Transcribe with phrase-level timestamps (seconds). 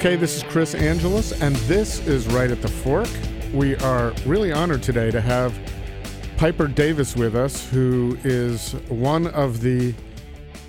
[0.00, 3.06] Okay, this is Chris Angelus, and this is Right at the Fork.
[3.52, 5.54] We are really honored today to have
[6.38, 9.92] Piper Davis with us, who is one of the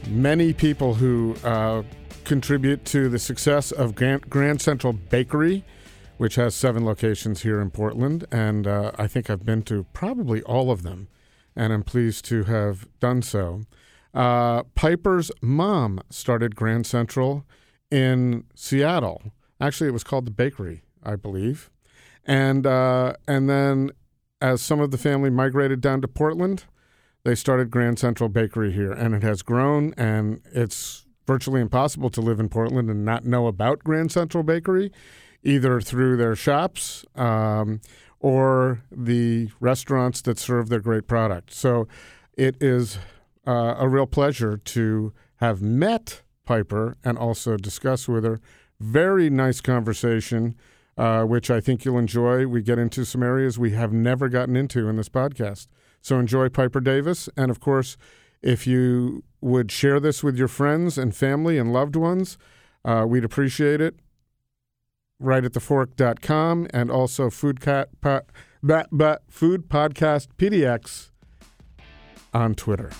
[0.10, 1.84] many people who uh,
[2.26, 5.64] contribute to the success of Grand, Grand Central Bakery,
[6.18, 8.26] which has seven locations here in Portland.
[8.34, 11.08] And uh, I think I've been to probably all of them,
[11.56, 13.62] and I'm pleased to have done so.
[14.14, 17.46] Uh, Piper's mom started Grand Central
[17.92, 19.22] in Seattle.
[19.60, 21.70] Actually, it was called the Bakery, I believe.
[22.26, 23.92] And uh, and then,
[24.40, 26.66] as some of the family migrated down to Portland,
[27.24, 29.94] they started Grand Central Bakery here, and it has grown.
[29.98, 34.92] And it's virtually impossible to live in Portland and not know about Grand Central Bakery,
[35.44, 37.82] either through their shops um,
[38.20, 41.54] or the restaurants that serve their great product.
[41.54, 41.88] So,
[42.36, 42.98] it is
[43.48, 48.40] uh, a real pleasure to have met Piper and also discuss with her.
[48.80, 50.56] Very nice conversation,
[50.98, 52.48] uh, which I think you'll enjoy.
[52.48, 55.68] We get into some areas we have never gotten into in this podcast.
[56.02, 57.30] So enjoy Piper Davis.
[57.38, 57.96] And of course,
[58.42, 62.38] if you would share this with your friends and family and loved ones,
[62.84, 63.96] uh, we'd appreciate it.
[65.20, 68.22] Right at thefork.com and also food, cat, po-
[68.64, 71.12] but, but, food podcast PDX
[72.34, 72.92] on Twitter.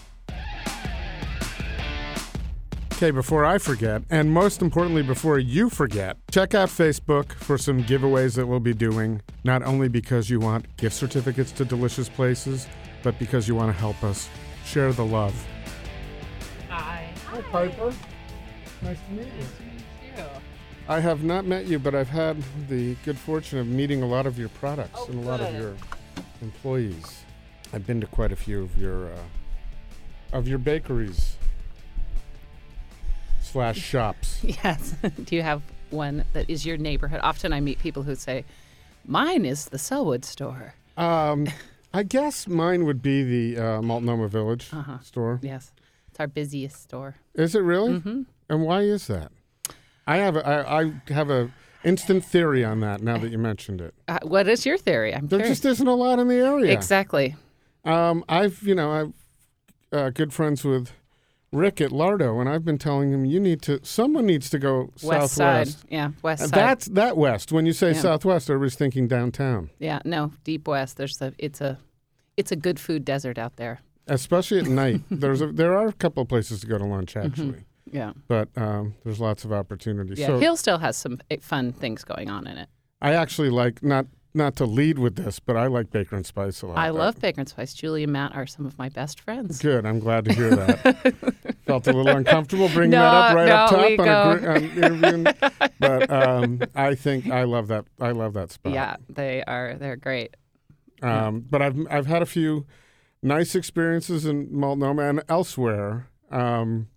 [3.02, 7.84] Okay, before I forget, and most importantly, before you forget, check out Facebook for some
[7.84, 12.68] giveaways that we'll be doing, not only because you want gift certificates to delicious places,
[13.02, 14.30] but because you want to help us
[14.66, 15.34] share the love.
[16.70, 17.10] Hi.
[17.26, 17.92] Hi, Piper.
[18.84, 19.32] Nice to meet you.
[19.40, 20.24] Nice to meet you.
[20.88, 22.38] I have not met you, but I've had
[22.70, 25.52] the good fortune of meeting a lot of your products Oh, and a lot of
[25.56, 25.74] your
[26.44, 27.24] employees.
[27.74, 29.18] I've been to quite a few of your uh,
[30.34, 31.38] of your bakeries
[33.52, 34.40] slash shops.
[34.64, 34.96] Yes.
[35.26, 37.20] Do you have one that is your neighborhood?
[37.24, 38.46] Often I meet people who say,
[39.06, 41.48] "Mine is the Sellwood store." Um,
[41.94, 45.00] I guess mine would be the uh, Multnomah Village Uh-huh.
[45.02, 45.40] store.
[45.42, 45.72] Yes,
[46.10, 47.16] it's our busiest store.
[47.36, 48.00] Is it really?
[48.00, 49.32] hmm And why is that?
[50.08, 51.52] I have a, I, I have a
[51.84, 53.02] instant theory on that.
[53.02, 55.14] Now that you mentioned it, Uh, what is your theory?
[55.14, 55.60] I'm there curious.
[55.60, 56.72] just isn't a lot in the area.
[56.72, 57.36] Exactly.
[57.86, 59.14] Um, I've you know I'm
[59.92, 60.92] uh, good friends with
[61.54, 64.92] Rick at Lardo, and I've been telling him you need to someone needs to go
[65.04, 65.36] West southwest.
[65.82, 65.86] side.
[65.90, 66.52] Yeah, west side.
[66.52, 67.52] that's that west.
[67.52, 68.00] When you say Yeah.
[68.02, 70.96] southwest, everybody's thinking downtown, yeah, no, deep west.
[70.98, 71.34] There's a.
[71.38, 71.78] It's a.
[72.38, 73.82] It's a good food desert out there.
[74.08, 75.02] especially at night.
[75.12, 78.14] There's a, there are a couple of places to go to lunch actually, Yeah.
[78.30, 80.18] but um, there's lots of opportunities.
[80.18, 80.28] Yeah.
[80.28, 82.70] So Hill still has some eh, fun things going on in it.
[83.02, 86.62] I actually like not not to lead with this, but I like Baker and Spice
[86.62, 86.78] a lot.
[86.78, 87.74] I love Baker and Spice.
[87.74, 89.60] Julie and Matt are some of my best friends.
[89.60, 89.86] Good.
[89.86, 91.56] I'm glad to hear that.
[91.66, 95.26] Felt a little uncomfortable bringing No, that up right up no, top we on, a,
[95.26, 97.86] on but um, I think I love that.
[98.00, 98.74] I love that spot.
[98.74, 99.76] Yeah, they are.
[99.78, 100.36] They're great.
[101.02, 102.66] Um, but I've I've had a few
[103.24, 106.88] nice experiences in Multnomah and elsewhere, um,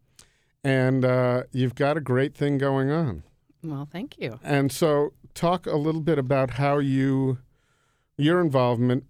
[0.63, 3.23] and uh, you've got a great thing going on.
[3.63, 4.39] Well, thank you.
[4.43, 7.39] And so, talk a little bit about how you,
[8.17, 9.05] your involvement.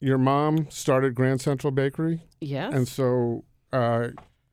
[0.00, 2.22] Your mom started Grand Central Bakery.
[2.40, 2.72] Yes.
[2.74, 4.08] And so uh,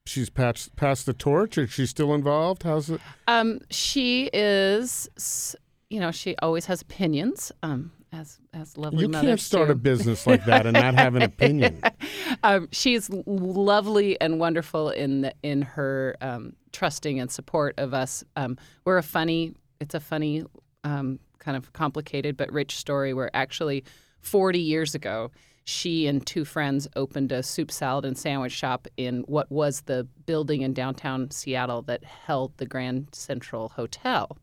[0.06, 1.58] she's passed, passed the torch.
[1.58, 2.64] Is she still involved?
[2.64, 3.02] How's it?
[3.28, 5.56] Um, she is,
[5.90, 7.52] you know, she always has opinions.
[7.62, 11.24] Um, as as lovely You can't start a business like that and not have an
[11.24, 11.82] opinion.
[12.44, 18.24] um, she's lovely and wonderful in the, in her um, trusting and support of us.
[18.36, 19.56] Um, we're a funny.
[19.82, 20.44] It's a funny,
[20.84, 23.14] um, kind of complicated but rich story.
[23.14, 23.84] Where actually,
[24.20, 25.32] 40 years ago,
[25.66, 30.08] she and two friends opened a soup salad and sandwich shop in what was the
[30.26, 34.38] building in downtown Seattle that held the Grand Central Hotel.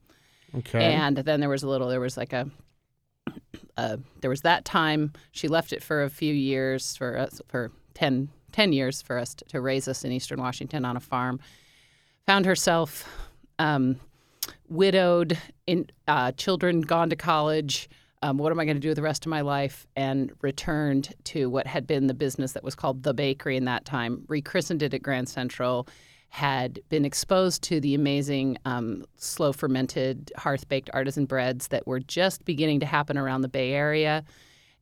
[0.57, 0.83] Okay.
[0.83, 2.51] And then there was a little, there was like a,
[3.77, 5.13] uh, there was that time.
[5.33, 9.35] She left it for a few years, for us, for 10, 10 years for us
[9.35, 11.39] to, to raise us in Eastern Washington on a farm.
[12.27, 13.09] Found herself
[13.59, 14.01] um,
[14.69, 17.89] widowed, in uh, children gone to college.
[18.23, 19.87] Um, what am I going to do with the rest of my life?
[19.97, 23.85] And returned to what had been the business that was called the bakery in that
[23.85, 25.89] time, rechristened it at Grand Central,
[26.29, 32.01] had been exposed to the amazing um, slow fermented, hearth baked artisan breads that were
[32.01, 34.25] just beginning to happen around the Bay Area,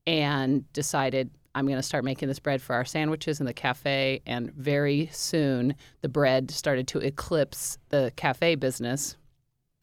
[0.06, 4.22] and decided I'm going to start making this bread for our sandwiches in the cafe.
[4.26, 9.16] And very soon, the bread started to eclipse the cafe business.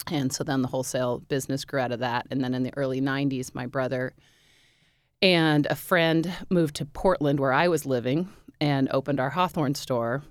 [0.07, 2.27] And so then the wholesale business grew out of that.
[2.29, 4.13] And then in the early 90s, my brother
[5.21, 8.29] and a friend moved to Portland, where I was living,
[8.61, 10.23] and opened our Hawthorne store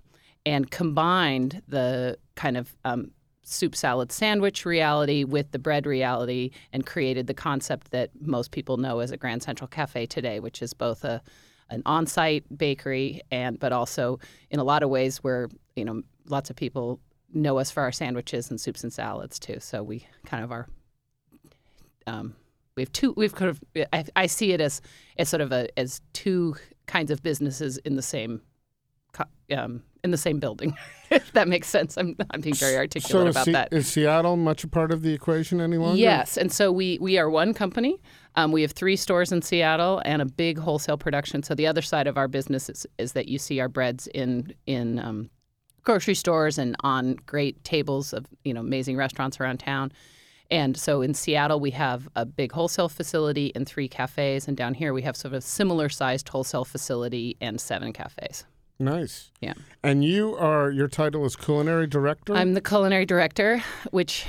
[0.47, 3.11] and combined the kind of um,
[3.43, 8.77] soup salad sandwich reality with the bread reality and created the concept that most people
[8.77, 11.23] know as a Grand Central Cafe today, which is both a
[11.71, 14.19] an on-site bakery and but also
[14.51, 17.01] in a lot of ways where you know lots of people
[17.35, 19.59] know us for our sandwiches and soups and salads too.
[19.61, 20.69] So we kind of are.
[22.07, 22.37] Um,
[22.77, 23.15] we have two.
[23.17, 23.61] We've kind of.
[23.93, 24.81] I, I see it as
[25.19, 28.43] as sort of a as two kinds of businesses in the same
[29.57, 30.77] um, in the same building.
[31.11, 31.97] if that makes sense.
[31.97, 33.73] I'm, I'm being very articulate so about Se- that.
[33.73, 35.99] Is Seattle much a part of the equation any longer?
[35.99, 38.01] Yes, and so we we are one company.
[38.37, 41.43] Um, we have three stores in Seattle and a big wholesale production.
[41.43, 44.53] So the other side of our business is, is that you see our breads in
[44.67, 45.31] in um,
[45.85, 49.93] grocery stores and on great tables of you know amazing restaurants around town.
[50.51, 54.47] And so in Seattle, we have a big wholesale facility and three cafes.
[54.47, 58.45] And down here, we have sort of a similar sized wholesale facility and seven cafes.
[58.79, 59.31] Nice.
[59.41, 59.55] Yeah.
[59.83, 62.35] And you are your title is culinary director.
[62.35, 64.27] I'm the culinary director, which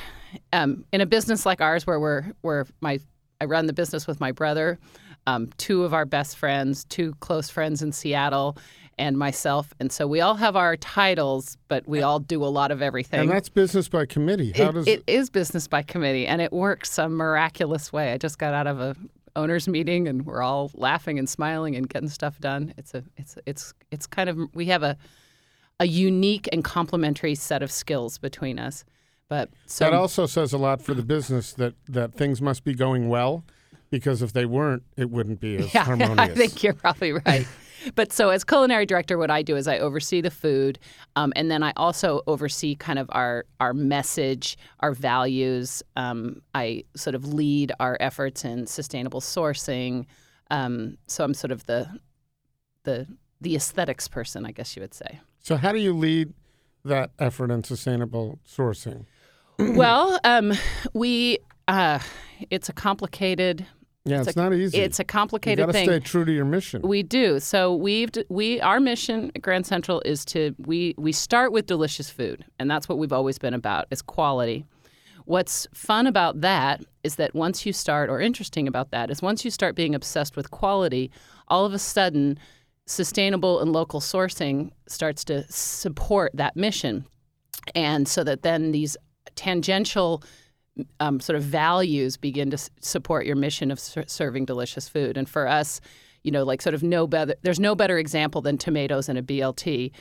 [0.53, 2.99] um, in a business like ours, where we're where my
[3.41, 4.79] I run the business with my brother,
[5.27, 8.57] um, two of our best friends, two close friends in Seattle,
[8.97, 12.71] and myself, and so we all have our titles, but we all do a lot
[12.71, 13.21] of everything.
[13.21, 14.53] and that's business by committee.
[14.55, 18.13] How it, does it is business by committee, and it works some miraculous way.
[18.13, 18.95] I just got out of a
[19.35, 22.73] owners meeting, and we're all laughing and smiling and getting stuff done.
[22.77, 24.97] It's a it's it's it's kind of we have a
[25.79, 28.85] a unique and complementary set of skills between us.
[29.27, 32.73] But so that also says a lot for the business that that things must be
[32.73, 33.43] going well,
[33.89, 36.19] because if they weren't, it wouldn't be as yeah, harmonious.
[36.19, 37.47] I think you're probably right.
[37.93, 40.79] But so as culinary director, what I do is I oversee the food,
[41.15, 45.83] um, and then I also oversee kind of our our message, our values.
[45.95, 50.05] Um, I sort of lead our efforts in sustainable sourcing.
[50.49, 51.99] Um, so I'm sort of the
[52.83, 53.07] the
[53.41, 55.19] the aesthetics person, I guess you would say.
[55.39, 56.33] So how do you lead
[56.83, 59.05] that effort in sustainable sourcing?
[59.59, 60.53] well, um,
[60.93, 61.99] we uh,
[62.49, 63.65] it's a complicated
[64.07, 64.77] Yeah, It's it's, a- not easy.
[64.77, 65.85] it's a you complicated got to thing.
[65.89, 66.81] stay true to your mission.
[66.83, 67.39] We do.
[67.39, 72.09] So we've we our mission at Grand Central is to we we start with delicious
[72.09, 74.63] food, and that's what we've always been about is quality.
[75.25, 79.43] What's fun about that is that once you start, or interesting about that is once
[79.43, 81.09] you start being obsessed with quality,
[81.47, 82.37] all of a sudden,
[82.85, 87.07] sustainable and local sourcing starts to support that mission,
[87.73, 88.95] and so that then these
[89.33, 90.21] tangential
[90.99, 95.17] um, sort of values begin to s- support your mission of ser- serving delicious food.
[95.17, 95.81] And for us,
[96.23, 99.21] you know, like sort of no better, there's no better example than tomatoes and a
[99.21, 99.91] BLT.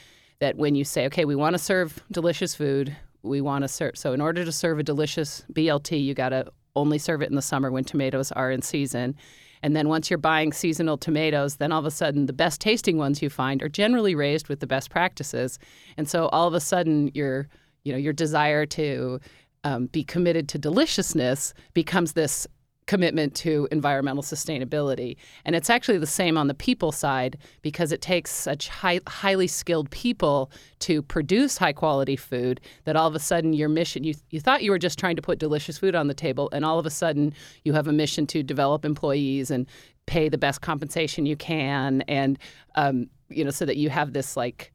[0.41, 3.97] That when you say, okay, we want to serve delicious food, we want to serve.
[3.97, 6.47] So in order to serve a delicious BLT, you got to
[6.77, 9.15] only serve it in the summer when tomatoes are in season.
[9.63, 12.99] And then once you're buying seasonal tomatoes, then all of a sudden the best tasting
[12.99, 15.59] ones you find are generally raised with the best practices.
[15.97, 17.49] And so all of a sudden your
[17.85, 19.21] you know your desire to
[19.65, 22.47] um, be committed to deliciousness becomes this
[22.87, 25.17] commitment to environmental sustainability.
[25.45, 29.47] And it's actually the same on the people side because it takes such high, highly
[29.47, 30.51] skilled people
[30.81, 34.63] to produce high quality food that all of a sudden your mission, you, you thought
[34.63, 36.91] you were just trying to put delicious food on the table, and all of a
[36.91, 37.33] sudden
[37.65, 39.67] you have a mission to develop employees and
[40.07, 42.03] pay the best compensation you can.
[42.03, 42.39] And,
[42.75, 44.73] um, you know, so that you have this like,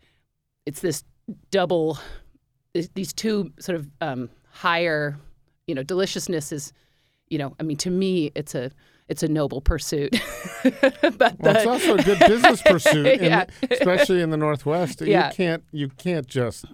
[0.65, 1.03] it's this
[1.51, 1.99] double,
[2.95, 5.17] these two sort of um, higher,
[5.67, 6.73] you know, deliciousness is,
[7.29, 8.71] you know, I mean, to me, it's a
[9.07, 10.11] it's a noble pursuit.
[11.17, 13.45] but well, it's also a good business pursuit, in- Yeah.
[13.71, 15.01] especially in the Northwest.
[15.01, 15.29] Yeah.
[15.29, 16.65] You can't you can't just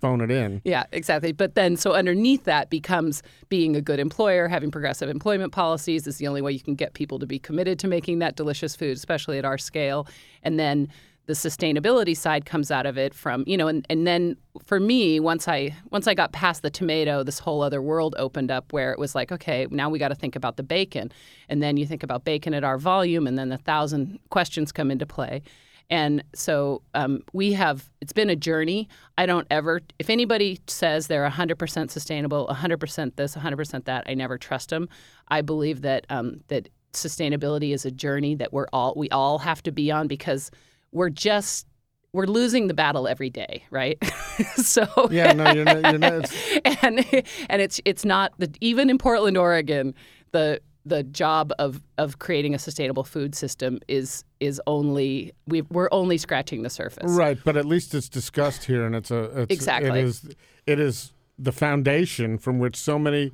[0.00, 0.60] phone it in.
[0.64, 1.30] Yeah, exactly.
[1.32, 6.18] But then, so underneath that becomes being a good employer, having progressive employment policies is
[6.18, 8.96] the only way you can get people to be committed to making that delicious food,
[8.96, 10.06] especially at our scale.
[10.42, 10.88] And then
[11.26, 15.20] the sustainability side comes out of it from you know, and, and then for me,
[15.20, 18.92] once I once I got past the tomato, this whole other world opened up where
[18.92, 21.12] it was like, okay, now we got to think about the bacon,
[21.48, 24.90] and then you think about bacon at our volume, and then a thousand questions come
[24.90, 25.42] into play.
[25.90, 28.88] And so um, we have, it's been a journey.
[29.18, 34.38] I don't ever, if anybody says they're 100% sustainable, 100% this, 100% that, I never
[34.38, 34.88] trust them.
[35.28, 39.62] I believe that, um, that sustainability is a journey that we're all, we all have
[39.64, 40.50] to be on because
[40.92, 41.66] we're just,
[42.12, 43.98] we're losing the battle every day, right?
[44.56, 45.82] so Yeah, no, you're not.
[45.82, 46.32] You're not
[46.82, 49.94] and and it's it's not the even in Portland, Oregon,
[50.32, 55.88] the the job of of creating a sustainable food system is is only we we're
[55.92, 57.10] only scratching the surface.
[57.10, 60.00] right, but at least it's discussed here, and it's a it's, Exactly.
[60.00, 60.34] It is
[60.66, 63.32] it is the foundation from which so many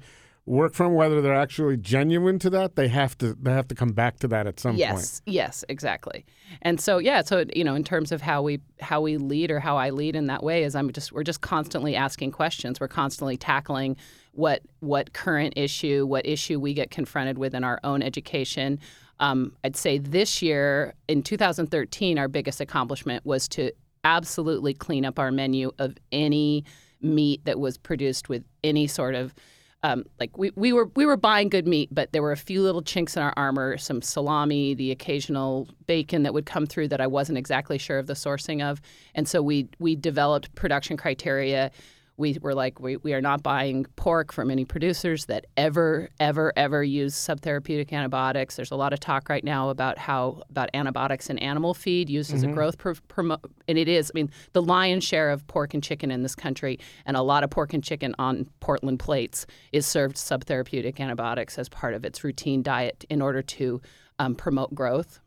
[0.48, 3.92] work from, whether they're actually genuine to that, they have to they have to come
[3.92, 5.00] back to that at some yes, point.
[5.00, 6.24] Yes, yes, exactly.
[6.62, 9.60] And so yeah, so you know, in terms of how we how we lead or
[9.60, 12.80] how I lead in that way is I'm just we're just constantly asking questions.
[12.80, 13.96] We're constantly tackling
[14.32, 18.80] what what current issue, what issue we get confronted with in our own education.
[19.20, 23.72] Um, I'd say this year in 2013, our biggest accomplishment was to
[24.04, 26.64] absolutely clean up our menu of any
[27.00, 29.34] meat that was produced with any sort of
[29.82, 32.62] um, like we, we were we were buying good meat, but there were a few
[32.62, 37.00] little chinks in our armor, some salami, the occasional bacon that would come through that
[37.00, 38.80] I wasn't exactly sure of the sourcing of,
[39.14, 41.70] and so we we developed production criteria
[42.18, 46.52] we were like, we, we are not buying pork from any producers that ever, ever,
[46.56, 48.56] ever use subtherapeutic antibiotics.
[48.56, 52.34] There's a lot of talk right now about how about antibiotics in animal feed used
[52.34, 52.50] as mm-hmm.
[52.50, 54.10] a growth promote, and it is.
[54.12, 57.44] I mean, the lion's share of pork and chicken in this country, and a lot
[57.44, 62.24] of pork and chicken on Portland plates is served subtherapeutic antibiotics as part of its
[62.24, 63.80] routine diet in order to
[64.18, 65.20] um, promote growth.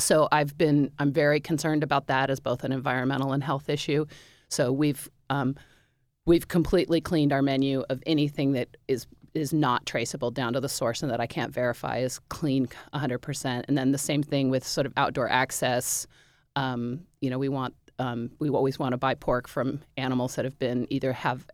[0.00, 4.06] So I've been, I'm very concerned about that as both an environmental and health issue.
[4.48, 5.54] So we've um,
[6.26, 9.06] we've completely cleaned our menu of anything that is
[9.36, 13.64] is not traceable down to the source and that I can't verify is clean 100%.
[13.68, 16.06] And then the same thing with sort of outdoor access.
[16.56, 20.44] Um, you know, we want um, we always want to buy pork from animals that
[20.44, 21.46] have been either have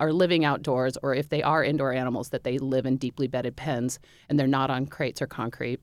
[0.00, 3.56] are living outdoors or if they are indoor animals that they live in deeply bedded
[3.56, 3.98] pens
[4.28, 5.80] and they're not on crates or concrete.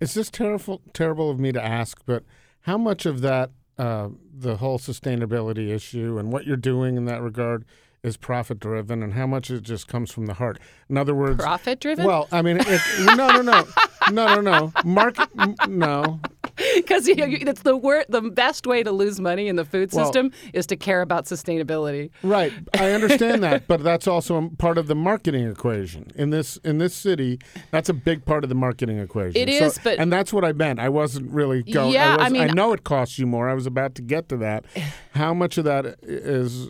[0.00, 2.22] It's just terrible terrible of me to ask, but
[2.60, 7.22] how much of that uh, the whole sustainability issue and what you're doing in that
[7.22, 7.64] regard
[8.02, 10.58] is profit driven and how much it just comes from the heart.
[10.88, 12.04] In other words, profit driven.
[12.04, 13.64] Well, I mean, it, no, no, no,
[14.10, 14.72] no, no, no.
[14.84, 15.28] Market,
[15.68, 16.20] no.
[16.76, 19.92] Because you know, it's the word, the best way to lose money in the food
[19.92, 22.10] system well, is to care about sustainability.
[22.22, 26.78] Right, I understand that, but that's also part of the marketing equation in this in
[26.78, 27.38] this city.
[27.70, 29.40] That's a big part of the marketing equation.
[29.40, 30.78] It is, so, but and that's what I meant.
[30.78, 31.92] I wasn't really going.
[31.92, 33.48] Yeah, I, was, I mean, I know it costs you more.
[33.48, 34.64] I was about to get to that.
[35.14, 36.68] How much of that is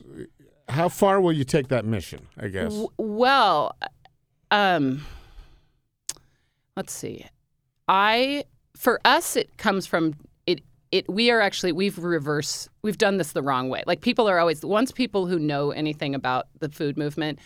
[0.69, 2.27] how far will you take that mission?
[2.39, 2.71] I guess.
[2.71, 3.77] W- well,
[4.51, 5.05] um,
[6.77, 7.27] let's see.
[7.89, 8.45] I
[8.77, 10.15] for us it comes from
[10.47, 10.61] it.
[10.93, 13.83] It we are actually we've reverse we've done this the wrong way.
[13.87, 17.39] Like people are always once people who know anything about the food movement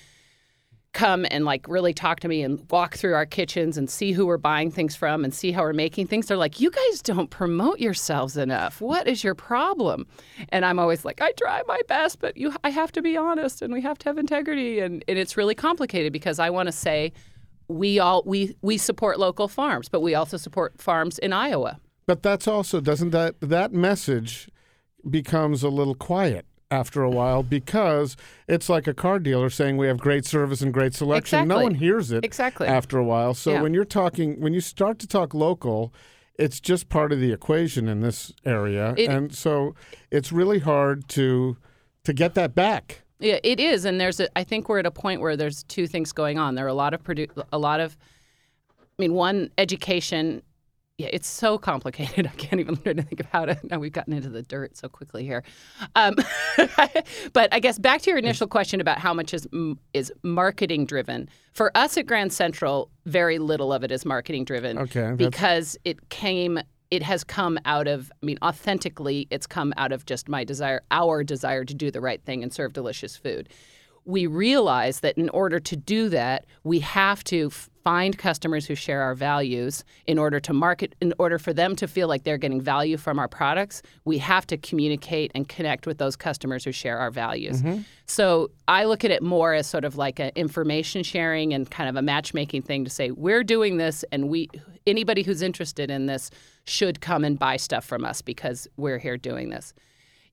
[0.93, 4.27] come and like really talk to me and walk through our kitchens and see who
[4.27, 7.31] we're buying things from and see how we're making things they're like you guys don't
[7.31, 10.05] promote yourselves enough what is your problem
[10.49, 13.63] and i'm always like i try my best but you i have to be honest
[13.63, 16.73] and we have to have integrity and, and it's really complicated because i want to
[16.73, 17.13] say
[17.71, 22.23] we all we we support local farms but we also support farms in iowa but
[22.23, 24.49] that's also doesn't that that message
[25.09, 28.17] becomes a little quiet after a while because
[28.49, 31.41] it's like a car dealer saying we have great service and great selection.
[31.41, 31.49] Exactly.
[31.49, 33.35] No one hears it exactly after a while.
[33.35, 33.63] So yeah.
[33.63, 35.93] when you're talking, when you start to talk local,
[36.37, 39.75] it's just part of the equation in this area, it, and so
[40.11, 41.57] it's really hard to
[42.05, 43.03] to get that back.
[43.21, 45.87] Yeah, it is, and there's a, I think we're at a point where there's two
[45.87, 46.55] things going on.
[46.55, 47.97] There are a lot of produ- a lot of
[48.71, 50.43] I mean, one education
[51.01, 52.27] yeah, it's so complicated.
[52.33, 53.59] I can't even learn to think of how to.
[53.63, 55.43] Now we've gotten into the dirt so quickly here.
[55.95, 56.15] Um,
[57.33, 59.49] but I guess back to your initial question about how much is
[59.95, 61.31] is marketing driven.
[61.55, 64.77] For us at Grand Central, very little of it is marketing driven.
[64.79, 65.15] Okay.
[65.17, 66.61] Because it came.
[66.91, 70.83] It has come out of, I mean, authentically, it's come out of just my desire,
[70.91, 73.49] our desire to do the right thing and serve delicious food
[74.05, 79.03] we realize that in order to do that, we have to find customers who share
[79.03, 82.61] our values in order to market, in order for them to feel like they're getting
[82.61, 83.83] value from our products.
[84.05, 87.63] We have to communicate and connect with those customers who share our values.
[87.63, 87.83] Mm-hmm.
[88.07, 91.89] So I look at it more as sort of like an information sharing and kind
[91.89, 94.49] of a matchmaking thing to say, we're doing this and we
[94.87, 96.31] anybody who's interested in this
[96.67, 99.73] should come and buy stuff from us because we're here doing this.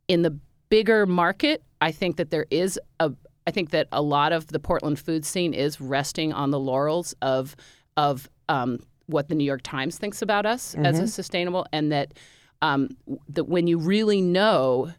[0.07, 0.37] In the
[0.69, 3.11] bigger market, I think that there is a,
[3.45, 7.15] I think that a lot of the Portland food scene is resting on the laurels
[7.21, 7.55] of
[7.95, 10.85] of um, what the New York Times thinks about us mm-hmm.
[10.85, 12.13] as a sustainable, and that
[12.61, 12.89] um,
[13.29, 14.91] that when you really know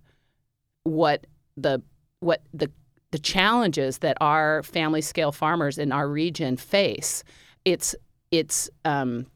[0.84, 1.82] what the
[2.20, 2.70] what the
[3.10, 7.24] the challenges that our family scale farmers in our region face,
[7.64, 7.94] it's
[8.30, 9.26] it's um,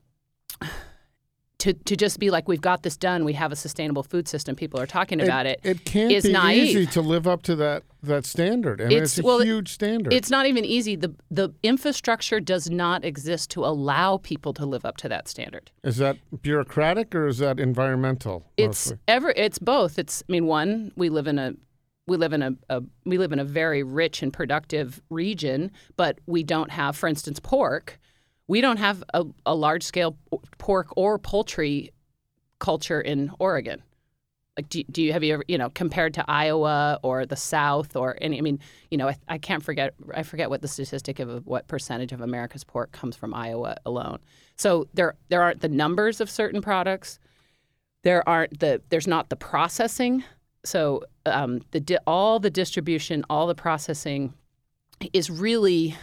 [1.63, 4.57] to, to just be like we've got this done we have a sustainable food system
[4.57, 6.77] people are talking about it it, it can't is be naive.
[6.77, 9.73] easy to live up to that that standard I mean, it's, it's a well, huge
[9.73, 14.67] standard it's not even easy the the infrastructure does not exist to allow people to
[14.67, 19.61] live up to that standard is that bureaucratic or is that environmental it's ever it's
[19.61, 21.55] both it's i mean one we live in a
[22.09, 26.19] we live in a, a we live in a very rich and productive region, but
[26.27, 28.01] we don't have, for instance, pork.
[28.53, 30.15] We don't have a, a large scale
[30.59, 31.91] pork or poultry
[32.59, 33.83] culture in Oregon.
[34.59, 37.97] Like, do, do you have you ever you know compared to Iowa or the South
[37.97, 38.37] or any?
[38.37, 38.59] I mean,
[38.91, 42.21] you know, I, I can't forget I forget what the statistic of what percentage of
[42.21, 44.19] America's pork comes from Iowa alone.
[44.57, 47.19] So there there aren't the numbers of certain products.
[48.03, 50.25] There aren't the there's not the processing.
[50.63, 54.35] So um, the all the distribution, all the processing
[55.15, 55.97] is really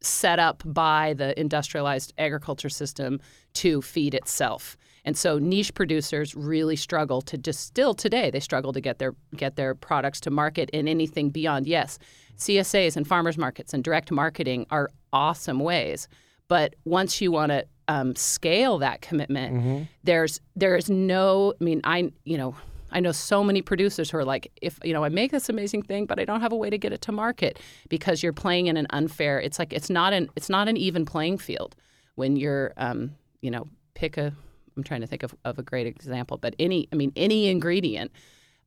[0.00, 3.20] set up by the industrialized agriculture system
[3.54, 4.76] to feed itself.
[5.04, 9.14] And so niche producers really struggle to just still today they struggle to get their
[9.34, 11.98] get their products to market in anything beyond yes.
[12.36, 16.08] CSAs and farmers markets and direct marketing are awesome ways.
[16.46, 19.82] But once you want to um, scale that commitment, mm-hmm.
[20.04, 22.54] there's there's no I mean I you know
[22.90, 25.82] I know so many producers who are like, if you know, I make this amazing
[25.82, 28.66] thing, but I don't have a way to get it to market because you're playing
[28.66, 29.40] in an unfair.
[29.40, 31.76] It's like it's not an it's not an even playing field
[32.14, 34.32] when you're, um, you know, pick a.
[34.76, 38.12] I'm trying to think of, of a great example, but any I mean any ingredient,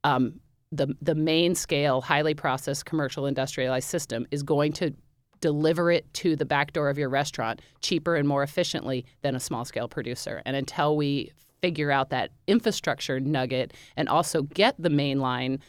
[0.04, 4.94] um, the the main scale, highly processed, commercial, industrialized system is going to
[5.40, 9.40] deliver it to the back door of your restaurant cheaper and more efficiently than a
[9.40, 10.42] small scale producer.
[10.46, 15.60] And until we figure out that infrastructure nugget and also get the mainline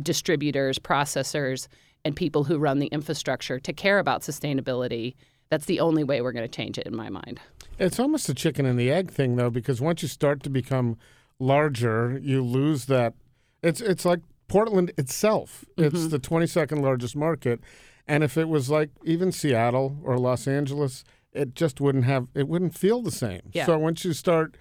[0.00, 1.68] distributors, processors,
[2.04, 5.14] and people who run the infrastructure to care about sustainability.
[5.50, 7.40] That's the only way we're going to change it, in my mind.
[7.78, 10.96] It's almost a chicken and the egg thing, though, because once you start to become
[11.38, 13.14] larger, you lose that.
[13.62, 15.64] It's it's like Portland itself.
[15.76, 16.08] It's mm-hmm.
[16.08, 17.60] the 22nd largest market,
[18.08, 22.28] and if it was like even Seattle or Los Angeles, it just wouldn't have.
[22.34, 23.42] It wouldn't feel the same.
[23.52, 23.66] Yeah.
[23.66, 24.56] So once you start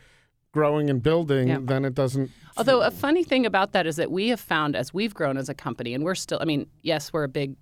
[0.52, 1.60] growing and building, yeah.
[1.62, 2.30] then it doesn't.
[2.58, 5.50] Although a funny thing about that is that we have found as we've grown as
[5.50, 7.56] a company, and we're still, I mean, yes, we're a big,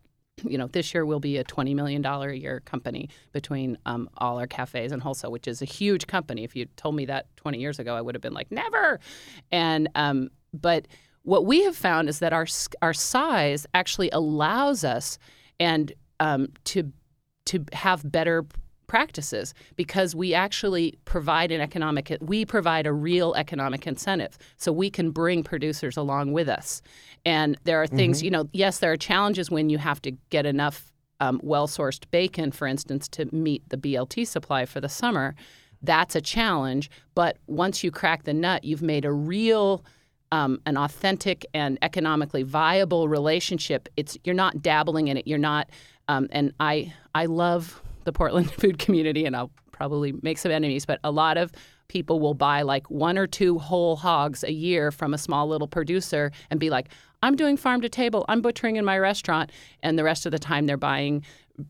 [0.44, 4.40] you know, this year we'll be a $20 million a year company between um, all
[4.40, 6.44] our cafes and wholesale, which is a huge company.
[6.44, 9.00] If you told me that 20 years ago, I would have been like, never.
[9.52, 10.88] And, um, but
[11.24, 12.48] what we have found is that our,
[12.82, 15.20] our size actually allows us
[15.60, 16.92] and um, to,
[17.46, 18.46] to have better
[18.90, 24.38] practices because we actually provide an economic we provide a real economic incentive.
[24.58, 26.82] So we can bring producers along with us.
[27.26, 28.26] And there are things mm-hmm.
[28.26, 32.52] you know yes there are challenges when you have to get enough um, well-sourced bacon
[32.52, 35.36] for instance to meet the blt supply for the summer.
[35.82, 36.90] That's a challenge.
[37.16, 39.86] But once you crack the nut you've made a real
[40.32, 43.90] um, an authentic and economically viable relationship.
[43.98, 45.26] It's you're not dabbling in it.
[45.26, 45.70] You're not
[46.08, 50.86] um, and i i love the Portland food community, and I'll probably make some enemies,
[50.86, 51.52] but a lot of
[51.88, 55.68] people will buy like one or two whole hogs a year from a small little
[55.68, 56.90] producer and be like,
[57.22, 59.52] I'm doing farm to table, I'm butchering in my restaurant.
[59.84, 61.24] And the rest of the time they're buying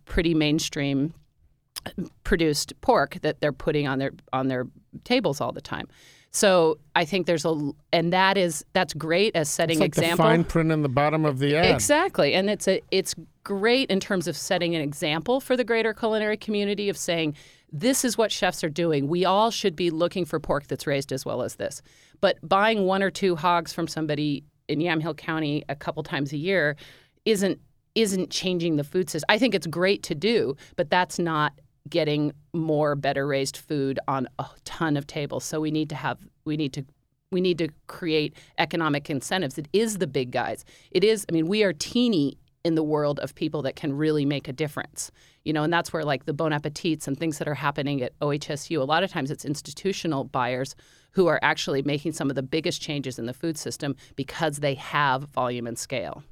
[0.05, 1.13] pretty mainstream
[1.85, 1.91] uh,
[2.23, 4.67] produced pork that they're putting on their on their
[5.03, 5.87] tables all the time.
[6.31, 10.25] So I think there's a, and that is that's great as setting it's like example.
[10.25, 11.73] The fine print in the bottom of the ad.
[11.73, 15.93] Exactly, and it's a it's great in terms of setting an example for the greater
[15.93, 17.35] culinary community of saying
[17.71, 19.07] this is what chefs are doing.
[19.07, 21.81] We all should be looking for pork that's raised as well as this.
[22.21, 26.37] But buying one or two hogs from somebody in Yamhill County a couple times a
[26.37, 26.75] year
[27.25, 27.59] isn't
[27.95, 29.25] isn't changing the food system.
[29.29, 31.53] I think it's great to do, but that's not
[31.89, 35.43] getting more better raised food on a ton of tables.
[35.43, 36.85] So we need to have we need to
[37.31, 39.57] we need to create economic incentives.
[39.57, 40.65] It is the big guys.
[40.91, 44.25] It is I mean we are teeny in the world of people that can really
[44.25, 45.11] make a difference.
[45.43, 48.17] You know, and that's where like the Bon Appetits and things that are happening at
[48.19, 50.75] OHSU, a lot of times it's institutional buyers
[51.11, 54.75] who are actually making some of the biggest changes in the food system because they
[54.75, 56.23] have volume and scale.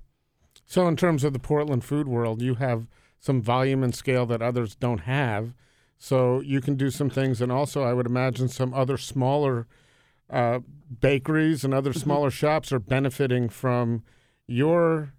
[0.66, 2.88] So in terms of the Portland food world, you have
[3.20, 5.54] some volume and scale that others don't have.
[6.00, 9.68] So you can do some things, and also I would imagine some other smaller
[10.30, 10.60] uh,
[11.00, 12.00] bakeries and other mm-hmm.
[12.00, 14.04] smaller shops are benefiting from
[14.46, 15.14] your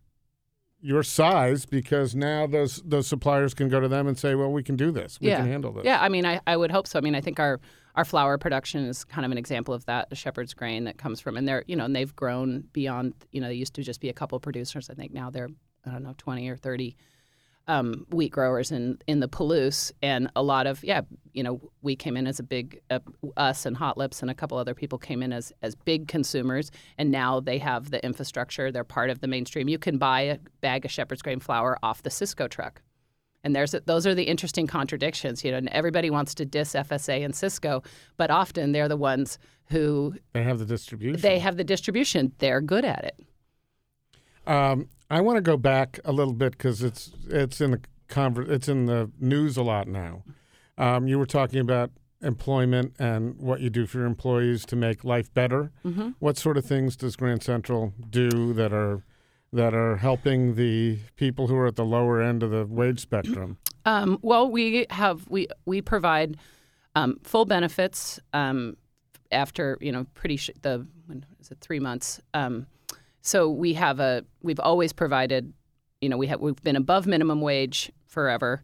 [0.80, 4.62] your size because now those those suppliers can go to them and say, well, we
[4.62, 5.38] can do this, we yeah.
[5.38, 5.84] can handle this.
[5.84, 6.98] Yeah, I mean, I, I would hope so.
[6.98, 7.61] I mean, I think our
[7.96, 10.11] our flour production is kind of an example of that.
[10.11, 13.14] The Shepherd's Grain that comes from, and they're you know, and they've grown beyond.
[13.32, 14.88] You know, they used to just be a couple producers.
[14.88, 15.48] I think now they're
[15.84, 16.96] I don't know, twenty or thirty
[17.68, 21.02] um, wheat growers in in the Palouse, and a lot of yeah,
[21.33, 22.98] you know, we came in as a big uh,
[23.37, 26.70] us and Hot Lips and a couple other people came in as as big consumers,
[26.96, 28.72] and now they have the infrastructure.
[28.72, 29.68] They're part of the mainstream.
[29.68, 32.83] You can buy a bag of Shepherd's Grain flour off the Sysco truck.
[33.44, 35.59] And there's those are the interesting contradictions, you know.
[35.59, 37.85] And everybody wants to diss FSA and Sysco,
[38.16, 41.20] but often they're the ones who they have the distribution.
[41.20, 42.33] They have the distribution.
[42.38, 44.50] They're good at it.
[44.50, 48.48] Um, I want to go back a little bit because it's it's in the conver-
[48.48, 50.22] it's in the news a lot now.
[50.76, 51.90] Um, you were talking about
[52.20, 55.70] employment and what you do for your employees to make life better.
[55.84, 56.10] Mm-hmm.
[56.18, 59.04] What sort of things does Grand Central do that are
[59.52, 63.58] that are helping the people who are at the lower end of the wage spectrum?
[63.86, 66.36] Um, well, we have we we provide
[66.94, 68.76] um, full benefits um,
[69.32, 72.20] after you know pretty sh- the when is it three months.
[73.28, 75.52] So we have a we've always provided
[76.00, 78.62] you know we have we've been above minimum wage forever.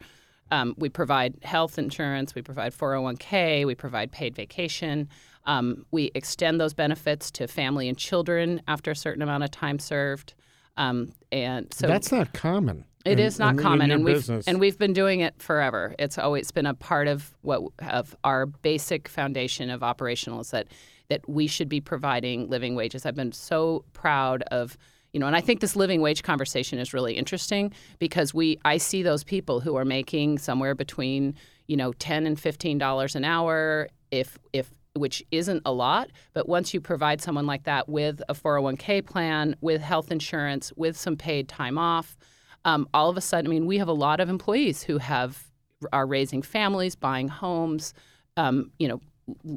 [0.51, 5.09] Um, we provide health insurance, we provide 401k, we provide paid vacation.
[5.47, 9.79] Um, we extend those benefits to family and children after a certain amount of time
[9.79, 10.35] served.
[10.77, 12.85] Um, and so That's not common.
[13.05, 14.47] it in- is not in- in common, your and we've business.
[14.47, 15.95] and we've been doing it forever.
[15.99, 20.69] It's always been a part of what of our basic foundation of operational is that
[21.09, 23.05] that we should be providing living wages.
[23.07, 24.77] I've been so proud of
[25.13, 28.79] you know, and I think this living wage conversation is really interesting because we I
[28.79, 31.37] see those people who are making somewhere between
[31.69, 36.49] you know ten and fifteen dollars an hour, if if which isn't a lot, but
[36.49, 41.17] once you provide someone like that with a 401k plan, with health insurance, with some
[41.17, 42.17] paid time off,
[42.65, 45.51] um, all of a sudden, I mean, we have a lot of employees who have
[45.93, 47.93] are raising families, buying homes.
[48.37, 49.01] Um, you know,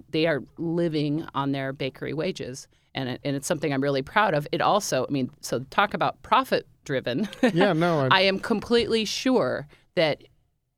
[0.10, 4.34] they are living on their bakery wages, and it, and it's something I'm really proud
[4.34, 4.48] of.
[4.52, 7.28] It also, I mean, so talk about profit driven.
[7.54, 10.24] yeah, no, I, I am completely sure that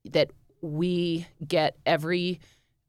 [0.05, 2.39] that we get every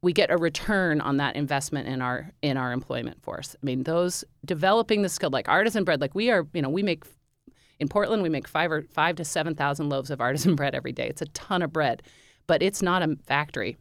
[0.02, 3.54] we get a return on that investment in our in our employment force.
[3.62, 6.82] I mean, those developing the skill like artisan bread, like we are, you know, we
[6.82, 7.04] make
[7.78, 10.92] in Portland we make five or five to seven thousand loaves of artisan bread every
[10.92, 11.06] day.
[11.06, 12.02] It's a ton of bread,
[12.46, 13.76] but it's not a factory.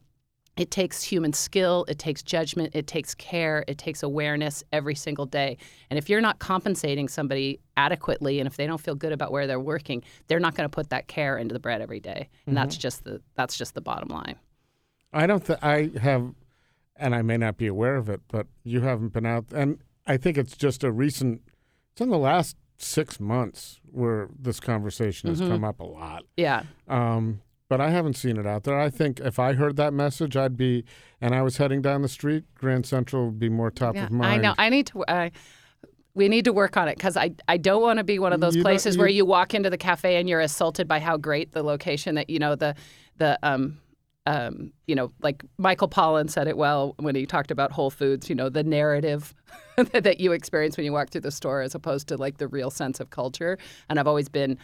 [0.60, 5.26] It takes human skill, it takes judgment, it takes care, it takes awareness every single
[5.26, 5.58] day.
[5.90, 9.48] And if you're not compensating somebody adequately and if they don't feel good about where
[9.48, 12.28] they're working, they're not going to put that care into the bread every day.
[12.46, 14.36] And that's just the that's just the bottom line.
[15.14, 16.34] I don't think I have,
[16.98, 20.18] and I may not be aware of it, but you haven't been out, and I
[20.18, 21.42] think it's just a recent.
[21.94, 26.24] It's in the last six months where this conversation has come up a lot.
[26.36, 26.64] Yeah.
[26.90, 28.78] Um, but I haven't seen it out there.
[28.78, 30.84] I think if I heard that message, I'd be,
[31.22, 34.12] and I was heading down the street, Grand Central would be more top Yeah, of
[34.12, 34.34] mind.
[34.34, 34.56] I know.
[34.58, 35.04] I need to.
[35.04, 35.30] Uh,
[36.16, 38.42] we need to work on it because I, I don't want to be one of
[38.42, 41.16] those You places you- where you walk into the cafe and you're assaulted by how
[41.16, 42.76] great the location that you know the
[43.18, 43.78] the um
[44.26, 48.28] um you know like Michael Pollan said it well when he talked about Whole Foods
[48.28, 49.34] you know the narrative
[49.94, 52.72] that you experience when you walk through the store as opposed to like the real
[52.72, 54.58] sense of culture and I've always been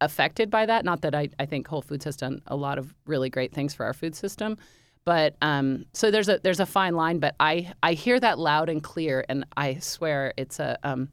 [0.00, 2.94] affected by that not that I, I think Whole Foods has done a lot of
[3.06, 4.58] really great things for our food system
[5.06, 8.68] but um, so there's a there's a fine line, but I I hear that loud
[8.68, 11.10] and clear, and I swear it's a um,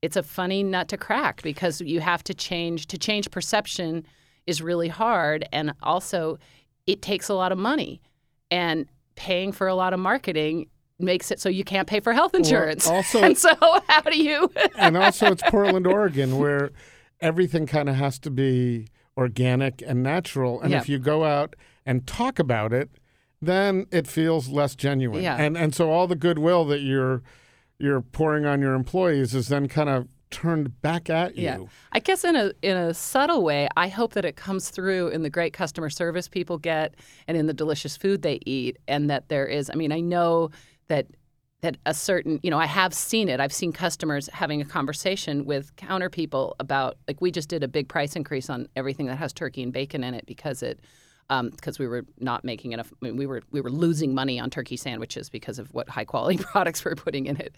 [0.00, 4.06] it's a funny nut to crack because you have to change to change perception
[4.46, 6.38] is really hard, and also
[6.86, 8.00] it takes a lot of money,
[8.52, 10.68] and paying for a lot of marketing
[11.00, 12.86] makes it so you can't pay for health insurance.
[12.86, 13.52] also- and so
[13.88, 14.48] how do you?
[14.78, 16.70] and also it's Portland, Oregon, where
[17.26, 18.86] everything kind of has to be
[19.16, 20.60] organic and natural.
[20.60, 20.78] And Yeah.
[20.80, 22.90] if you go out and talk about it,
[23.42, 25.22] then it feels less genuine.
[25.22, 25.36] Yeah.
[25.36, 27.22] And and so all the goodwill that you're
[27.78, 31.44] you're pouring on your employees is then kind of turned back at you.
[31.44, 31.58] Yeah,
[31.92, 35.22] I guess in a in a subtle way, I hope that it comes through in
[35.22, 36.94] the great customer service people get,
[37.28, 39.70] and in the delicious food they eat, and that there is.
[39.70, 40.50] I mean, I know
[40.88, 41.06] that
[41.62, 43.40] that a certain, you know, I have seen it.
[43.40, 47.68] I've seen customers having a conversation with counter people about like we just did a
[47.68, 50.80] big price increase on everything that has turkey and bacon in it because it.
[51.28, 54.48] Because we were not making enough, I mean, we were we were losing money on
[54.48, 57.56] turkey sandwiches because of what high quality products we we're putting in it,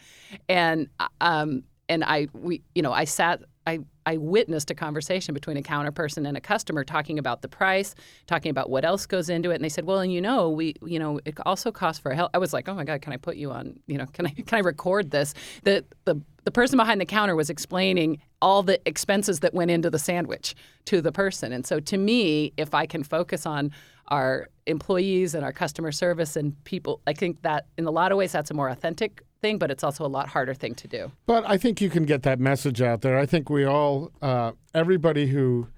[0.49, 0.89] and
[1.21, 5.63] um, and I we you know I sat I I witnessed a conversation between a
[5.63, 7.95] counter person and a customer talking about the price,
[8.27, 10.75] talking about what else goes into it, and they said, well, and you know we
[10.83, 12.31] you know it also costs for a help.
[12.35, 14.31] I was like, oh my god, can I put you on you know can I
[14.47, 15.35] can I record this?
[15.63, 19.91] The the the person behind the counter was explaining all the expenses that went into
[19.91, 20.55] the sandwich
[20.87, 23.73] to the person, and so to me, if I can focus on
[24.09, 28.19] our employees and our customer service and people, I think that in a lot of
[28.19, 31.13] ways that's a more authentic thing, but it's also a lot harder thing to do.
[31.27, 33.19] But I think you can get that message out there.
[33.19, 35.69] I think we all, uh, everybody who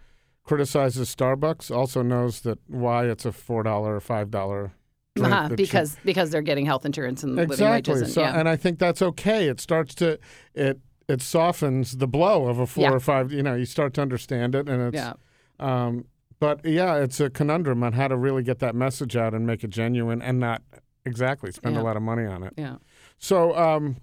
[0.45, 4.73] criticizes Starbucks also knows that why it's a four dollar or five dollar.
[5.21, 7.93] Uh-huh, because because they're getting health insurance and living exactly.
[7.95, 8.03] wages.
[8.03, 8.39] And, so, yeah.
[8.39, 9.49] and I think that's okay.
[9.49, 10.19] It starts to
[10.55, 12.93] it it softens the blow of a four Yeah.
[12.93, 13.33] or five.
[13.33, 14.95] You know, you start to understand it, and it's.
[14.95, 15.15] yeah.
[15.59, 16.07] Um,
[16.41, 19.63] but yeah, it's a conundrum on how to really get that message out and make
[19.63, 20.63] it genuine, and not
[21.05, 22.55] exactly spend a lot of money on it.
[22.57, 22.77] Yeah.
[23.19, 23.97] So, um,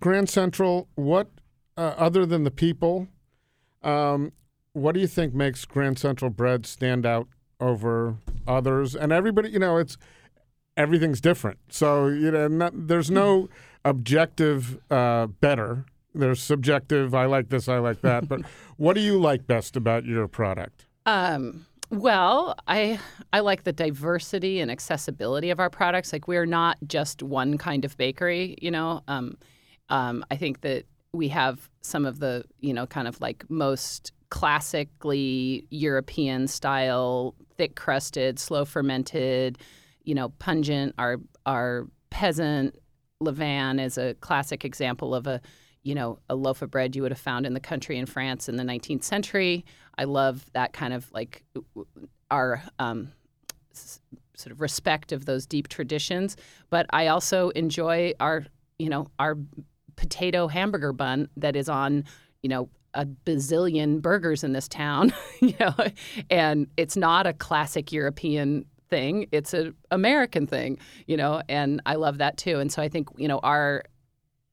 [0.00, 1.30] Grand Central, what
[1.76, 3.08] uh, other than the people,
[3.82, 4.32] Um,
[4.72, 7.28] what do you think makes Grand Central bread stand out
[7.60, 8.94] over others?
[8.96, 9.96] And everybody, you know, it's
[10.76, 11.58] everything's different.
[11.68, 13.48] So you know, not, there's no
[13.84, 15.84] objective uh, better.
[16.14, 17.14] There's subjective.
[17.14, 17.68] I like this.
[17.68, 18.28] I like that.
[18.28, 18.40] But
[18.76, 20.85] what do you like best about your product?
[21.06, 22.98] Um, well, I
[23.32, 26.12] I like the diversity and accessibility of our products.
[26.12, 28.56] Like we're not just one kind of bakery.
[28.60, 29.38] You know, um,
[29.88, 34.12] um, I think that we have some of the you know kind of like most
[34.30, 39.58] classically European style, thick crusted, slow fermented,
[40.02, 40.92] you know, pungent.
[40.98, 42.74] Our our peasant
[43.22, 45.40] levain is a classic example of a
[45.84, 48.48] you know a loaf of bread you would have found in the country in France
[48.48, 49.64] in the 19th century.
[49.98, 51.44] I love that kind of like
[52.30, 53.12] our um,
[53.72, 54.00] s-
[54.36, 56.36] sort of respect of those deep traditions,
[56.70, 58.44] but I also enjoy our
[58.78, 59.36] you know our
[59.96, 62.04] potato hamburger bun that is on
[62.42, 65.74] you know a bazillion burgers in this town, you know,
[66.30, 71.94] and it's not a classic European thing; it's an American thing, you know, and I
[71.94, 72.58] love that too.
[72.58, 73.84] And so I think you know our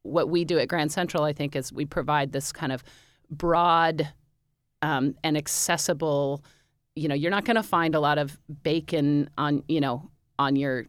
[0.04, 2.84] what we do at Grand Central, I think, is we provide this kind of
[3.30, 4.10] broad
[4.84, 6.44] um, and accessible.
[6.96, 10.56] You know, you're not going to find a lot of bacon on you know on
[10.56, 10.86] your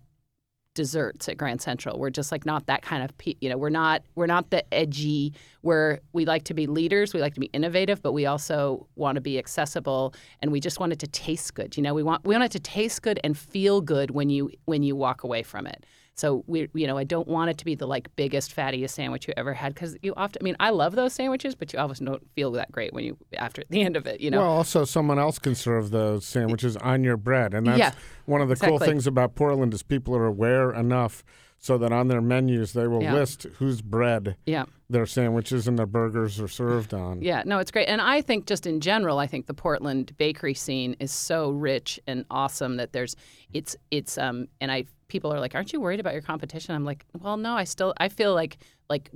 [0.74, 1.98] desserts at Grand Central.
[1.98, 4.62] We're just like not that kind of pe- you know we're not we're not the
[4.74, 8.87] edgy where we like to be leaders, we like to be innovative, but we also
[8.96, 11.76] want to be accessible and we just want it to taste good.
[11.76, 14.50] You know, we want we want it to taste good and feel good when you
[14.66, 15.87] when you walk away from it.
[16.16, 19.27] So we, you know, I don't want it to be the like biggest, fattiest sandwich
[19.27, 20.38] you ever had because you often.
[20.40, 23.16] I mean, I love those sandwiches, but you always don't feel that great when you
[23.37, 24.20] after the end of it.
[24.20, 24.38] You know.
[24.38, 27.92] Well, also someone else can serve those sandwiches on your bread, and that's Yeah,
[28.27, 31.24] one of the cool things about Portland is people are aware enough
[31.59, 33.14] so that on their menus they will Yeah.
[33.14, 34.66] list whose bread yeah.
[34.90, 37.22] their sandwiches and their burgers are served on.
[37.22, 37.88] Yeah, no, it's great.
[37.88, 41.98] And I think just in general, I think the Portland bakery scene is so rich
[42.07, 43.16] and awesome that there's
[43.55, 46.85] it's it's um and I people are like, "Aren't you worried about your competition?" I'm
[46.85, 49.11] like, "Well, no, I still I feel like like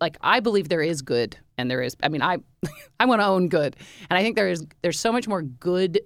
[0.00, 2.38] like I believe there is good and there is I mean, I
[3.00, 3.76] I want to own good.
[4.10, 6.00] And I think there is there's so much more good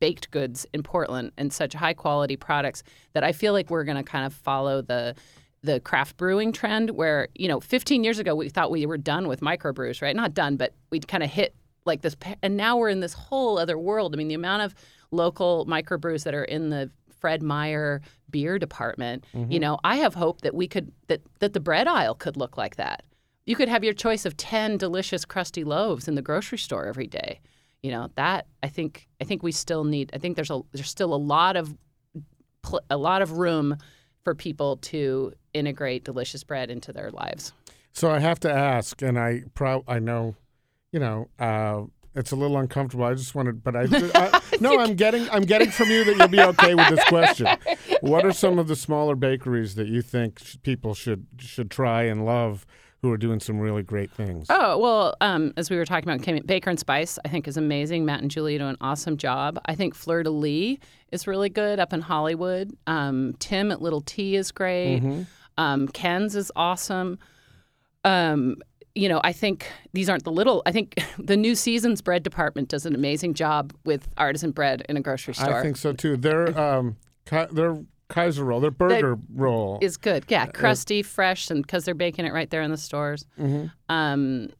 [0.00, 3.98] baked goods in Portland and such high quality products that I feel like we're going
[3.98, 5.14] to kind of follow the
[5.62, 9.28] the craft brewing trend where you know 15 years ago we thought we were done
[9.28, 12.88] with microbrews right not done but we'd kind of hit like this and now we're
[12.88, 14.74] in this whole other world i mean the amount of
[15.10, 20.40] local microbrews that are in the fred meyer beer department you know i have hope
[20.40, 23.02] that we could that that the bread aisle could look like that.
[23.46, 27.08] You could have your choice of 10 delicious crusty loaves in the grocery store every
[27.08, 27.40] day.
[27.82, 30.88] You know that i think i think we still need i think there's a there's
[30.88, 31.76] still a lot of
[32.90, 33.76] a lot of room
[34.22, 37.52] for people to integrate delicious bread into their lives.
[37.92, 40.36] So I have to ask, and I pro- I know,
[40.92, 43.04] you know, uh, it's a little uncomfortable.
[43.04, 46.28] I just wanted, but I, I no, I'm getting I'm getting from you that you'll
[46.28, 47.46] be okay with this question.
[48.00, 52.02] What are some of the smaller bakeries that you think sh- people should should try
[52.02, 52.66] and love,
[53.02, 54.46] who are doing some really great things?
[54.50, 58.04] Oh well, um, as we were talking about, Baker and Spice, I think is amazing.
[58.04, 59.58] Matt and Julie do an awesome job.
[59.66, 60.78] I think Fleur de Lis
[61.12, 62.76] is really good up in Hollywood.
[62.86, 65.02] Um, Tim at Little T is great.
[65.58, 67.18] Um, Ken's is awesome.
[68.04, 68.56] Um,
[68.94, 70.62] you know, I think these aren't the little.
[70.66, 74.96] I think the New Seasons bread department does an amazing job with artisan bread in
[74.96, 75.58] a grocery store.
[75.58, 76.16] I think so too.
[76.16, 79.78] Their um, ki- their Kaiser roll, their burger roll.
[79.80, 80.24] is good.
[80.28, 83.24] Yeah, crusty, fresh, and because they're baking it right there in the stores.
[83.88, 84.50] Um,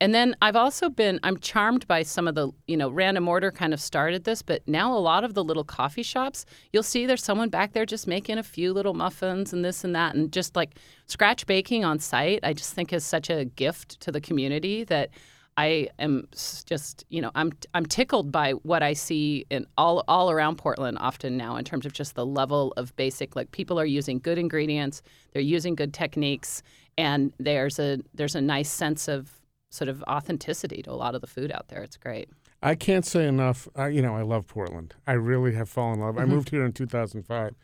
[0.00, 3.50] and then I've also been I'm charmed by some of the you know random order
[3.50, 7.06] kind of started this, but now a lot of the little coffee shops you'll see
[7.06, 10.32] there's someone back there just making a few little muffins and this and that and
[10.32, 12.40] just like scratch baking on site.
[12.42, 15.10] I just think is such a gift to the community that.
[15.58, 16.28] I am
[16.66, 20.98] just, you know, I'm I'm tickled by what I see in all all around Portland
[21.00, 24.36] often now in terms of just the level of basic like people are using good
[24.36, 25.00] ingredients,
[25.32, 26.62] they're using good techniques,
[26.98, 29.30] and there's a there's a nice sense of
[29.70, 31.82] sort of authenticity to a lot of the food out there.
[31.82, 32.28] It's great.
[32.62, 33.68] I can't say enough.
[33.76, 34.94] I, you know, I love Portland.
[35.06, 36.18] I really have fallen in love.
[36.18, 36.32] I mm-hmm.
[36.32, 37.54] moved here in 2005.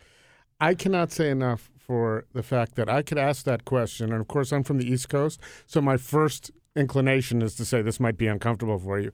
[0.61, 4.13] I cannot say enough for the fact that I could ask that question.
[4.13, 5.41] And of course, I'm from the East Coast.
[5.67, 9.13] So my first inclination is to say this might be uncomfortable for you.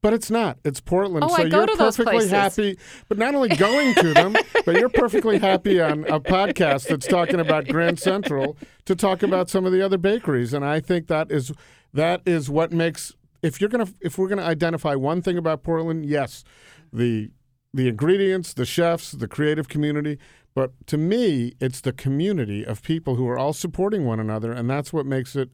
[0.00, 0.58] But it's not.
[0.64, 1.24] It's Portland.
[1.24, 5.80] Oh, so you're perfectly happy, but not only going to them, but you're perfectly happy
[5.80, 9.98] on a podcast that's talking about Grand Central to talk about some of the other
[9.98, 10.54] bakeries.
[10.54, 11.52] And I think that is
[11.92, 16.06] that is what makes if you're gonna if we're gonna identify one thing about Portland,
[16.06, 16.44] yes,
[16.92, 17.30] the
[17.72, 20.18] the ingredients, the chefs, the creative community.
[20.54, 24.68] But to me, it's the community of people who are all supporting one another, and
[24.68, 25.50] that's what makes it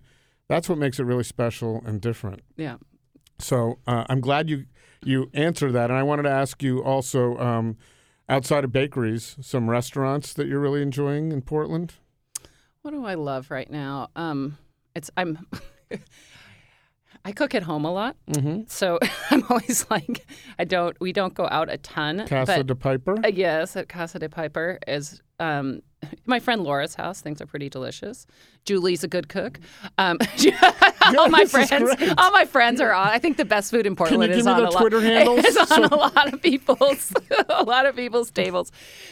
[0.48, 2.40] that's what makes it really special and different.
[2.56, 2.76] Yeah.
[3.38, 4.66] So uh, I'm glad you
[5.04, 7.76] you answered that, and I wanted to ask you also um,
[8.28, 11.94] outside of bakeries, some restaurants that you're really enjoying in Portland.
[12.82, 14.08] What do I love right now?
[14.16, 14.58] Um,
[14.94, 15.46] it's I'm.
[17.26, 18.62] I cook at home a lot, Mm-hmm.
[18.66, 18.98] so
[19.30, 20.26] I'm always like,
[20.58, 20.94] I don't.
[21.00, 22.26] We don't go out a ton.
[22.26, 23.24] Casa but, de Piper.
[23.24, 25.80] uh, yes, at Casa de Piper is um,
[26.26, 27.22] my friend Laura's house.
[27.22, 28.26] Things are pretty delicious.
[28.66, 29.58] Julie's a good cook.
[29.96, 30.18] Um,
[31.16, 33.08] all my friends, all my friends are on.
[33.08, 34.92] I think the best food in Portland is on a lot.
[34.92, 35.44] Handles?
[35.46, 37.10] Is on So- a lot of people's
[37.48, 38.70] a lot of people's tables.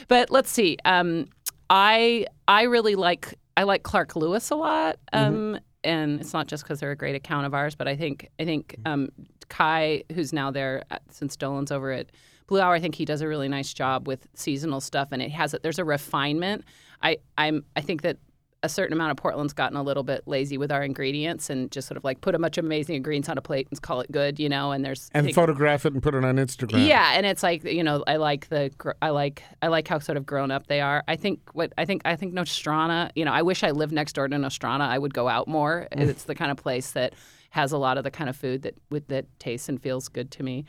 [0.09, 0.77] But let's see.
[0.85, 1.29] Um,
[1.71, 4.99] I I really like I like Clark Lewis a lot.
[5.15, 5.57] Um, Mm-hmm.
[5.85, 8.45] And it's not just because they're a great account of ours, but I think I
[8.45, 9.09] think um,
[9.49, 12.07] Kai, who's now there at, since Dolan's over at
[12.47, 15.31] Blue Hour, I think he does a really nice job with seasonal stuff, and it
[15.33, 16.65] has a, there's a refinement.
[17.03, 18.19] I I'm I think that
[18.63, 21.89] a certain amount of Portland's gotten a little bit lazy with our ingredients and just
[21.89, 24.11] sort of like put a bunch of amazing ingredients on a plate and call it
[24.13, 24.73] good, you know.
[24.73, 26.87] And there's and photograph it and put it on Instagram.
[26.87, 28.71] yeah, and it's like you know, I like the
[29.01, 31.03] I like I like how sort of grown up they are.
[31.09, 33.11] I think what I think I think Nostrana.
[33.15, 34.89] You know, I wish I lived next door to Nostrana.
[34.89, 35.89] I would go out more.
[35.93, 37.15] It's the kind of place that
[37.51, 40.31] has a lot of the kind of food that with that tastes and feels good
[40.33, 40.65] to me.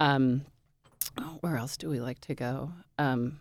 [0.00, 0.44] Um,
[1.40, 2.72] where else do we like to go?
[2.98, 3.40] Um,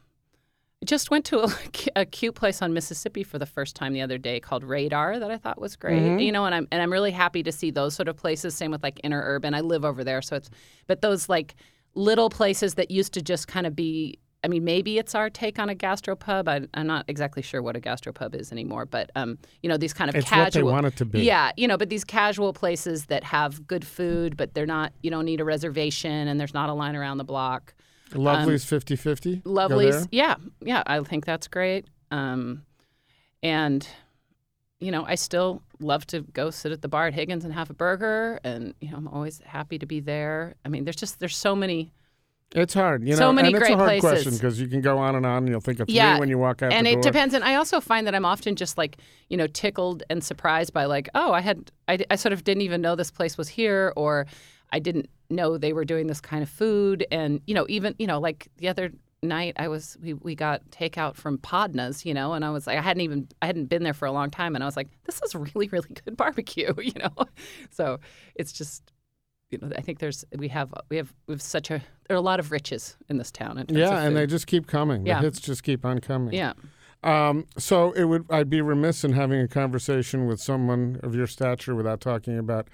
[0.86, 1.50] just went to a,
[2.02, 5.32] a cute place on Mississippi for the first time the other day called Radar that
[5.32, 6.20] I thought was great.
[6.22, 8.56] You know, and I'm and I'm really happy to see those sort of places.
[8.56, 9.56] Same with like Interurban.
[9.56, 10.50] I live over there, so it's
[10.88, 11.56] but those like
[11.96, 14.20] little places that used to just kind of be.
[14.44, 16.48] I mean, maybe it's our take on a gastropub.
[16.48, 19.94] I, I'm not exactly sure what a gastropub is anymore, but um, you know, these
[19.94, 20.72] kind of It's what they casual.
[20.72, 21.24] want it to be.
[21.24, 24.94] Yeah, you know, but these casual places that have good food, but they're not.
[25.02, 27.74] You don't need a reservation, and there's not a line around the block.
[28.16, 29.42] Lovely's 50 50.
[29.46, 31.86] Lovely's, yeah, yeah, I think that's great.
[32.12, 32.64] Um,
[33.44, 33.88] and
[34.80, 37.70] you know, I still love to go sit at the bar at Higgins and have
[37.70, 40.56] a burger, and you know, I'm always happy to be there.
[40.64, 41.92] I mean, there's just there's so many,
[42.56, 43.02] It's hard.
[43.04, 44.10] You know, So many and it's great a hard places.
[44.24, 46.30] question because you can go on and on and you'll think of three Yeah, when
[46.30, 47.02] you walk out and it door.
[47.02, 47.34] depends.
[47.34, 48.98] And I also find that I'm often just like
[49.30, 52.62] you know tickled and surprised by like, oh, I had I, I sort of didn't
[52.62, 54.28] even know this place was here, or
[54.72, 58.08] I didn't know they were doing this kind of food, and you know, even you
[58.08, 58.92] know, like the other
[59.24, 62.78] night I was we, we got takeout from Podnah's, you know, and I was like
[62.78, 64.90] I hadn't even I hadn't been there for a long time and I was like
[65.06, 67.26] this is really really good barbecue, you know.
[67.72, 68.00] So
[68.36, 68.92] it's just
[69.50, 72.20] you know I think there's we have we have we have such a there are
[72.20, 73.58] a lot of riches in this town.
[73.58, 75.06] In terms yeah, and they just keep coming.
[75.06, 75.20] Yeah.
[75.20, 76.34] The hits just keep on coming.
[76.34, 76.54] yeah.
[77.04, 81.28] Um, so it would I'd be remiss in having a conversation with someone of your
[81.28, 82.68] stature without talking about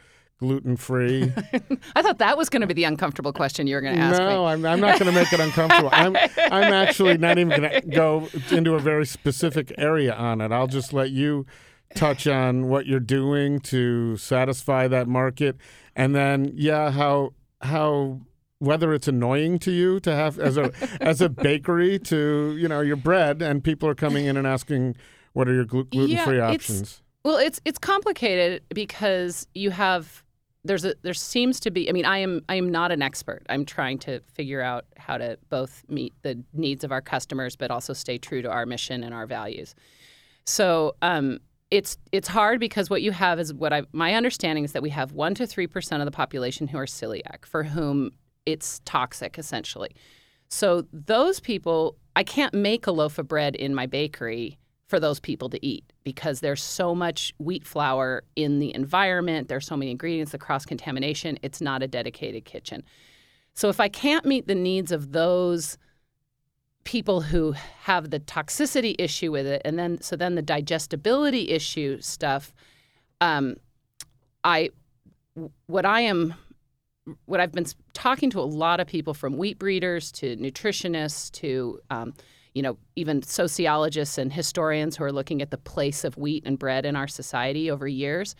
[0.44, 1.32] gluten free.
[1.96, 4.20] I thought that was going to be the uncomfortable question you were going to ask
[4.20, 4.26] me.
[4.28, 5.90] no, I'm, I'm not going to make it uncomfortable.
[5.94, 10.52] I'm I'm actually not even going to go into a very specific area on it.
[10.52, 11.46] I'll just let you
[11.96, 15.56] touch on what you're doing to satisfy that market,
[15.96, 18.20] and then yeah, how how
[18.60, 22.82] whether it's annoying to you to have as a as a bakery to you know
[22.82, 24.96] your bread and people are coming in and asking
[25.34, 27.00] what are your glu- gluten free Yeah, it's- options.
[27.26, 30.23] Well, it's it's complicated because you have
[30.66, 31.90] there's a there seems to be.
[31.90, 33.44] I mean, I am I am not an expert.
[33.50, 37.70] I'm trying to figure out how to both meet the needs of our customers, but
[37.70, 39.76] also stay true to our mission and our values.
[40.46, 44.72] So um, it's it's hard because what you have is what I my understanding is
[44.72, 48.12] that we have one to three percent of the population who are celiac, for whom
[48.46, 49.96] it's toxic essentially.
[50.50, 55.20] So those people, I can't make a loaf of bread in my bakery for those
[55.20, 59.48] people to eat because there's so much wheat flour in the environment.
[59.48, 61.40] There's so many ingredients, the cross contamination.
[61.42, 62.84] It's not a dedicated kitchen.
[63.54, 65.78] So if I can't meet the needs of those
[66.84, 72.02] people who have the toxicity issue with it, and then so then the digestibility issue
[72.02, 72.54] stuff,
[73.22, 73.56] um,
[74.44, 74.72] I
[75.68, 76.34] what I am
[77.26, 81.80] what I've been talking to a lot of people from wheat breeders to nutritionists to
[81.90, 82.14] um,
[82.54, 86.60] you know even sociologists and historians who are looking at the place of wheat and
[86.60, 88.36] bread in our society over years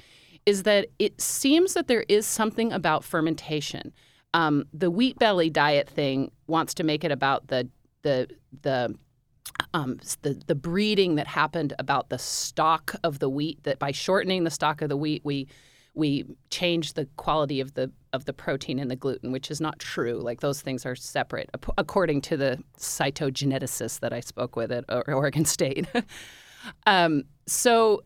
[0.46, 3.94] is that it seems that there is something about fermentation.
[4.34, 7.70] Um, the wheat belly diet thing wants to make it about the
[8.02, 8.30] the
[8.62, 8.96] the
[9.74, 13.64] um, the the breeding that happened about the stock of the wheat.
[13.64, 15.48] That by shortening the stock of the wheat, we
[15.94, 19.80] we change the quality of the of the protein and the gluten, which is not
[19.80, 20.20] true.
[20.22, 25.46] Like those things are separate, according to the cytogeneticist that I spoke with at Oregon
[25.46, 25.88] State.
[26.86, 28.04] um, so,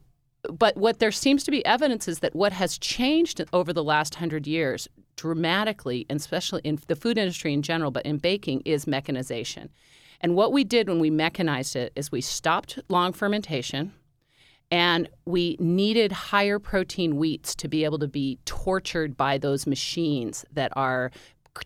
[0.51, 4.15] but what there seems to be evidence is that what has changed over the last
[4.15, 4.87] hundred years
[5.17, 9.69] dramatically, and especially in the food industry in general, but in baking, is mechanization.
[10.21, 13.93] And what we did when we mechanized it is we stopped long fermentation
[14.69, 20.43] And we needed higher protein wheats to be able to be tortured by those machines
[20.51, 21.11] that are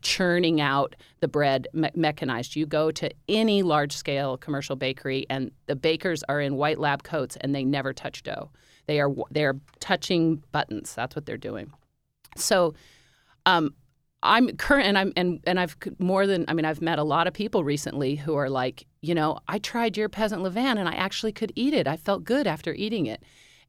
[0.01, 2.55] churning out the bread me- mechanized.
[2.55, 7.03] You go to any large scale commercial bakery, and the bakers are in white lab
[7.03, 8.51] coats and they never touch dough.
[8.87, 10.93] They are they're touching buttons.
[10.95, 11.71] That's what they're doing.
[12.35, 12.73] So,
[13.45, 13.73] um,
[14.23, 17.27] I'm current, and I'm and and I've more than I mean I've met a lot
[17.27, 20.93] of people recently who are like, you know, I tried your peasant levain and I
[20.93, 21.87] actually could eat it.
[21.87, 23.23] I felt good after eating it.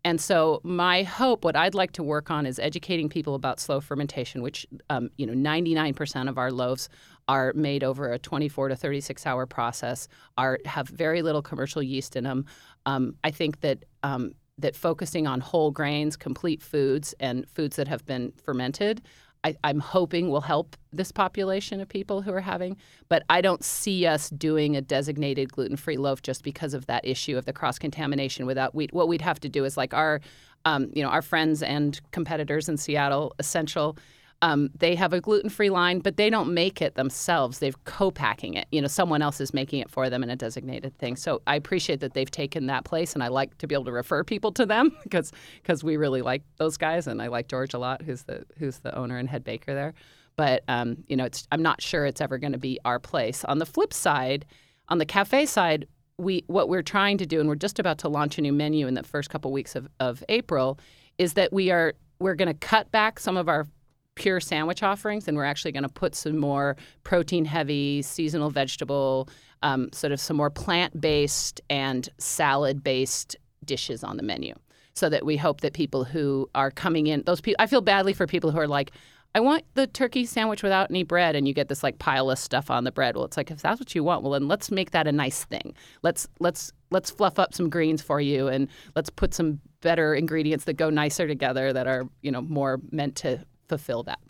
[0.04, 3.80] And so my hope, what I'd like to work on, is educating people about slow
[3.80, 6.88] fermentation, which um, you know, 99% of our loaves
[7.28, 12.16] are made over a 24 to 36 hour process, are have very little commercial yeast
[12.16, 12.44] in them.
[12.84, 17.88] Um, I think that um, that focusing on whole grains, complete foods, and foods that
[17.88, 19.02] have been fermented
[19.44, 22.76] I, am hoping will help this population of people who are having,
[23.08, 27.04] but I don't see us doing a designated gluten free loaf just because of that
[27.04, 28.46] issue of the cross contamination.
[28.46, 30.20] Without we, what we'd have to do is like our,
[30.64, 33.96] um, you know, our friends and competitors in Seattle, Essential
[34.42, 37.60] um, they have a gluten-free line, but they don't make it themselves.
[37.60, 38.66] They've co-packing it.
[38.72, 41.14] You know, someone else is making it for them in a designated thing.
[41.14, 43.92] So I appreciate that they've taken that place, and I like to be able to
[43.92, 45.32] refer people to them because
[45.62, 48.80] because we really like those guys, and I like George a lot, who's the who's
[48.80, 49.94] the owner and head baker there.
[50.34, 53.44] But um, you know, it's I'm not sure it's ever going to be our place.
[53.44, 54.44] On the flip side,
[54.88, 55.86] on the cafe side,
[56.18, 58.88] we what we're trying to do, and we're just about to launch a new menu
[58.88, 60.80] in the first couple weeks of, of April,
[61.16, 63.66] is that we are we're going to cut back some of our
[64.14, 69.28] pure sandwich offerings, and we're actually going to put some more protein heavy, seasonal vegetable,
[69.62, 74.54] um, sort of some more plant based and salad based dishes on the menu.
[74.94, 78.12] So that we hope that people who are coming in, those people, I feel badly
[78.12, 78.92] for people who are like,
[79.34, 82.38] I want the turkey sandwich without any bread, and you get this like pile of
[82.38, 83.16] stuff on the bread.
[83.16, 85.44] Well, it's like if that's what you want, well then let's make that a nice
[85.44, 85.74] thing.
[86.02, 90.66] Let's let's let's fluff up some greens for you, and let's put some better ingredients
[90.66, 93.42] that go nicer together that are you know more meant to
[93.72, 94.20] fulfill that.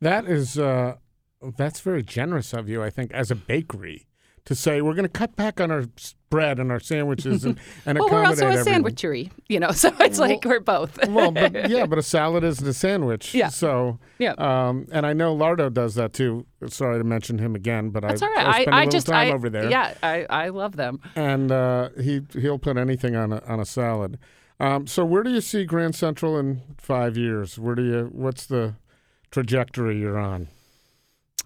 [0.00, 0.96] That is uh,
[1.56, 4.06] that's very generous of you, I think, as a bakery
[4.44, 5.84] to say we're going to cut back on our
[6.28, 8.82] bread and our sandwiches and, and well, we're also a everyone.
[8.82, 9.70] sandwichery, you know.
[9.84, 10.98] So it's well, like we're both.
[11.08, 13.34] well, but yeah, but a salad isn't a sandwich.
[13.34, 13.48] Yeah.
[13.48, 14.32] So yeah.
[14.32, 16.46] Um, and I know Lardo does that too.
[16.68, 18.68] Sorry to mention him again, but that's I, all right.
[18.68, 19.70] I, I, I just time I, over there.
[19.70, 21.00] Yeah, I, I love them.
[21.16, 24.18] And uh, he he'll put anything on a, on a salad.
[24.60, 27.58] Um, so where do you see Grand Central in five years?
[27.58, 28.10] Where do you?
[28.12, 28.74] What's the
[29.30, 30.48] trajectory you're on?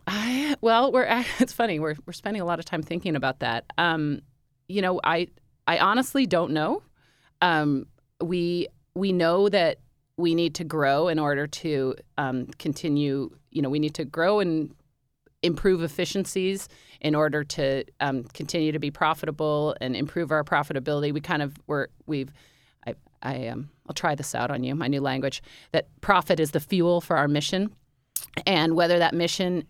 [0.07, 1.07] I well, we're
[1.39, 1.79] it's funny.
[1.79, 3.65] We're we're spending a lot of time thinking about that.
[3.79, 4.21] Um,
[4.69, 5.29] you know, I
[5.67, 6.83] I honestly don't know.
[7.41, 7.87] Um,
[8.21, 9.79] we we know that
[10.17, 13.31] we need to grow in order to um, continue.
[13.51, 14.75] You know, we need to grow and
[15.43, 16.69] improve efficiencies
[17.01, 21.13] in order to um, continue to be profitable and improve our profitability.
[21.13, 22.33] We kind of were we've
[23.23, 25.43] I um I'll try this out on you, my new language.
[25.73, 27.75] That profit is the fuel for our mission,
[28.47, 29.67] and whether that mission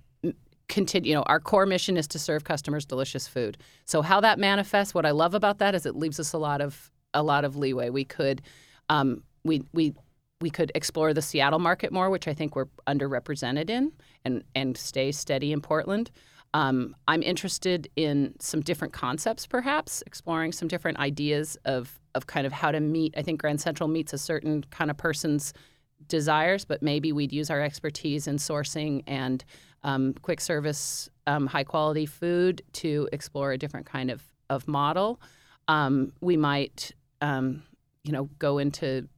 [0.69, 4.39] continue you know our core mission is to serve customers delicious food so how that
[4.39, 7.43] manifests what i love about that is it leaves us a lot of a lot
[7.43, 8.43] of leeway we could
[8.91, 9.95] um, we we
[10.41, 13.93] we could explore the Seattle market more, which I think we're underrepresented in,
[14.25, 16.11] and and stay steady in Portland.
[16.55, 22.47] Um, I'm interested in some different concepts, perhaps exploring some different ideas of of kind
[22.47, 23.15] of how to meet.
[23.17, 25.55] I think Grand Central meets a certain kind of person's
[26.07, 29.43] desires, but maybe we'd use our expertise in sourcing and
[29.85, 35.21] um, quick service, um, high quality food to explore a different kind of, of model.
[35.69, 36.93] Um, we might,
[37.23, 37.63] um,
[38.05, 39.09] you know, go into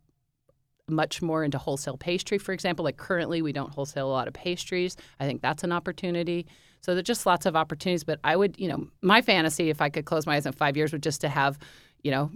[0.89, 2.85] much more into wholesale pastry, for example.
[2.85, 4.97] Like currently, we don't wholesale a lot of pastries.
[5.19, 6.47] I think that's an opportunity.
[6.81, 8.05] So there's just lots of opportunities.
[8.05, 10.77] But I would, you know, my fantasy, if I could close my eyes in five
[10.77, 11.59] years, would just to have,
[12.03, 12.31] you know,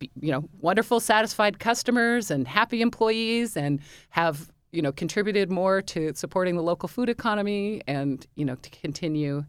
[0.00, 3.80] you know, wonderful, satisfied customers and happy employees, and
[4.10, 8.68] have you know, contributed more to supporting the local food economy and, you know, to
[8.68, 9.42] continue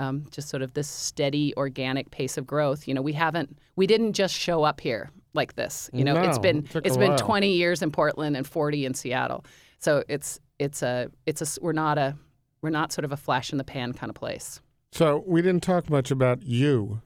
[0.00, 2.88] um, just sort of this steady organic pace of growth.
[2.88, 5.88] You know, we haven't, we didn't just show up here like this.
[5.92, 7.18] You know, no, it's been it it's been while.
[7.18, 9.44] 20 years in Portland and 40 in Seattle.
[9.78, 12.16] So it's it's a it's a we're not a
[12.62, 14.60] we're not sort of a flash in the pan kind of place.
[14.92, 17.02] So we didn't talk much about you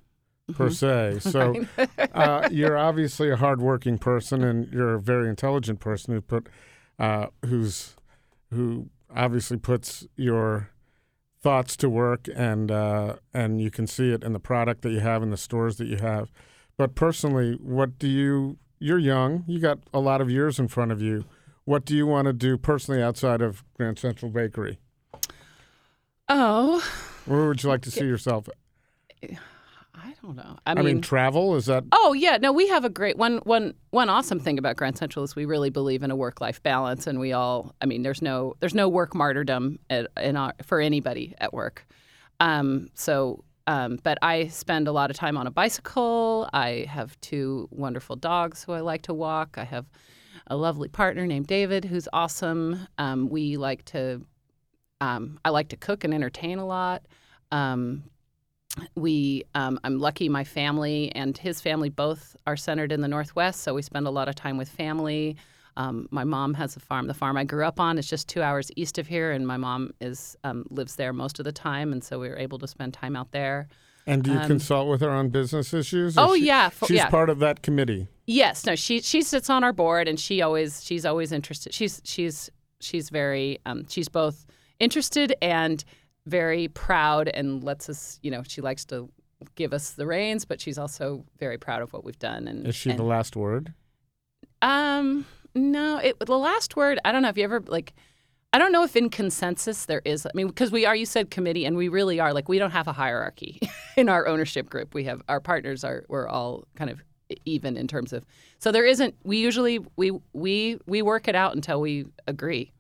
[0.55, 1.19] per Mm-hmm.
[1.19, 1.19] se.
[1.31, 1.65] So
[2.15, 6.49] uh, you're obviously a hardworking person and you're a very intelligent person who put
[6.99, 7.95] uh, who's
[8.51, 10.71] who obviously puts your
[11.41, 15.01] thoughts to work and uh, and you can see it in the product that you
[15.01, 16.31] have in the stores that you have.
[16.77, 18.59] But personally, what do you?
[18.81, 19.45] You're young.
[19.47, 21.25] You got a lot of years in front of you.
[21.65, 24.79] What do you want to do personally outside of Grand Central Bakery?
[26.29, 26.83] Oh,
[27.27, 28.49] Where would you like to see yourself?
[30.03, 30.59] I don't know.
[30.67, 33.39] I I mean, mean, travel is that Oh yeah, no, we have a great one.
[33.39, 36.63] One one awesome thing about Grand Central is we really believe in a work life
[36.63, 37.75] balance, and we all.
[37.81, 41.87] I mean, there's no there's no work martyrdom at, in our, for anybody at work.
[42.41, 46.49] Um, so, um, but I spend a lot of time on a bicycle.
[46.53, 49.57] I have two wonderful dogs who I like to walk.
[49.59, 49.87] I have
[50.47, 52.87] a lovely partner named David who's awesome.
[52.99, 54.23] Um, we like to.
[55.01, 57.03] Um, I like to cook and entertain a lot.
[57.53, 58.05] Um,
[58.95, 63.61] we um, i'm lucky my family and his family both are centered in the northwest
[63.63, 65.37] so we spend a lot of time with family
[65.77, 68.43] um, my mom has a farm the farm i grew up on is just two
[68.43, 71.93] hours east of here and my mom is um, lives there most of the time
[71.93, 73.69] and so we were able to spend time out there
[74.07, 76.17] and do you Um, consult with her on business issues?
[76.17, 78.09] oh she- yeah for, she's yeah part of that committee.
[78.27, 81.75] Yes, no, she she sits on our board and she always she's always interested.
[81.75, 82.49] She's she's
[82.81, 84.47] she's very um, she's both
[84.81, 85.85] interested and
[86.29, 89.09] very proud and lets us you know she likes to
[89.55, 92.49] give us the reins, but she's also very proud of what we've done.
[92.49, 93.73] And Is she and, the last word?
[94.63, 95.25] um
[95.55, 97.95] no it the last word I don't know if you ever like.
[98.51, 100.25] I don't know if in consensus there is.
[100.25, 102.33] I mean, because we are, you said committee, and we really are.
[102.33, 103.61] Like, we don't have a hierarchy
[103.97, 104.95] in our ownership group.
[104.95, 107.03] We have our partners are we're all kind of
[107.45, 108.25] even in terms of.
[108.59, 109.15] So there isn't.
[109.23, 112.73] We usually we we we work it out until we agree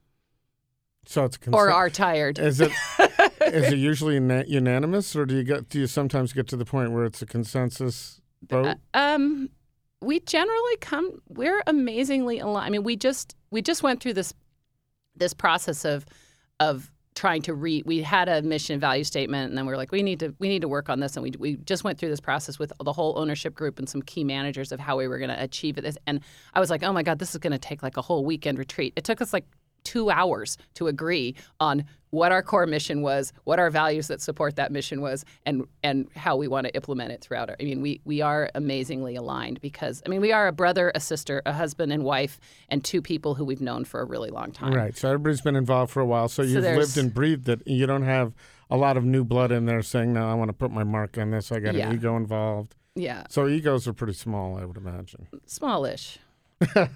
[1.05, 2.39] So it's a or are tired.
[2.39, 2.73] Is it
[3.55, 6.65] is it usually una- unanimous, or do you get do you sometimes get to the
[6.65, 8.77] point where it's a consensus vote?
[8.95, 9.51] Um,
[10.01, 11.21] we generally come.
[11.29, 12.67] We're amazingly aligned.
[12.67, 14.33] I mean, we just we just went through this
[15.17, 16.05] this process of
[16.61, 17.83] of trying to re.
[17.85, 20.35] We had a mission and value statement, and then we were like, we need to
[20.39, 22.73] we need to work on this, and we we just went through this process with
[22.81, 25.75] the whole ownership group and some key managers of how we were going to achieve
[25.77, 25.99] this.
[26.07, 26.21] And
[26.55, 28.59] I was like, oh my god, this is going to take like a whole weekend
[28.59, 28.93] retreat.
[28.97, 29.45] It took us like
[29.85, 34.57] two hours to agree on what our core mission was, what our values that support
[34.57, 37.57] that mission was, and and how we want to implement it throughout our.
[37.61, 41.01] I mean, we we are amazingly aligned because I mean we are a brother, a
[41.01, 44.53] sister, a husband and wife, and two people who we've known for a really long
[44.53, 44.72] time.
[44.72, 44.97] Right.
[44.97, 46.29] So everybody's been involved for a while.
[46.29, 47.62] So you've lived and breathed it.
[47.66, 48.33] You don't have
[48.70, 51.18] a lot of new blood in there saying, "No, I want to put my mark
[51.18, 51.53] on this.
[51.53, 51.91] I got Yeah.
[51.91, 55.29] an ego involved." Yeah, So egos are pretty small, I would imagine.
[55.47, 56.18] smallish.
[56.75, 56.89] I'm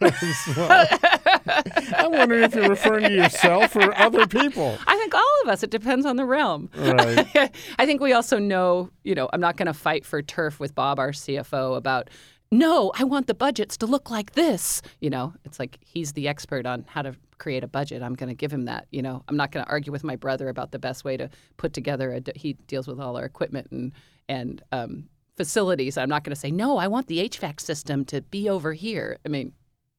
[2.11, 4.77] wondering if you're referring to yourself or other people.
[4.87, 5.63] I think all of us.
[5.63, 6.69] It depends on the realm.
[6.77, 7.29] Right.
[7.79, 10.75] I think we also know, you know, I'm not going to fight for turf with
[10.75, 12.11] Bob, our CFO, about,
[12.51, 14.83] no, I want the budgets to look like this.
[15.01, 18.03] You know, it's like he's the expert on how to create a budget.
[18.03, 18.89] I'm going to give him that.
[18.91, 21.31] You know, I'm not going to argue with my brother about the best way to
[21.57, 23.93] put together a, he deals with all our equipment and,
[24.29, 25.09] and, um,
[25.43, 25.97] facilities.
[25.99, 29.19] I'm not going to say, no, I want the HVAC system to be over here.
[29.27, 29.53] I mean,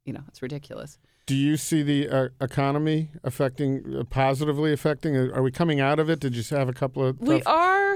[0.05, 0.97] you know, it's ridiculous.
[1.25, 5.15] Do you see the uh, economy affecting uh, positively affecting?
[5.15, 6.19] Are we coming out of it?
[6.19, 7.19] Did you have a couple of?
[7.21, 7.95] We are,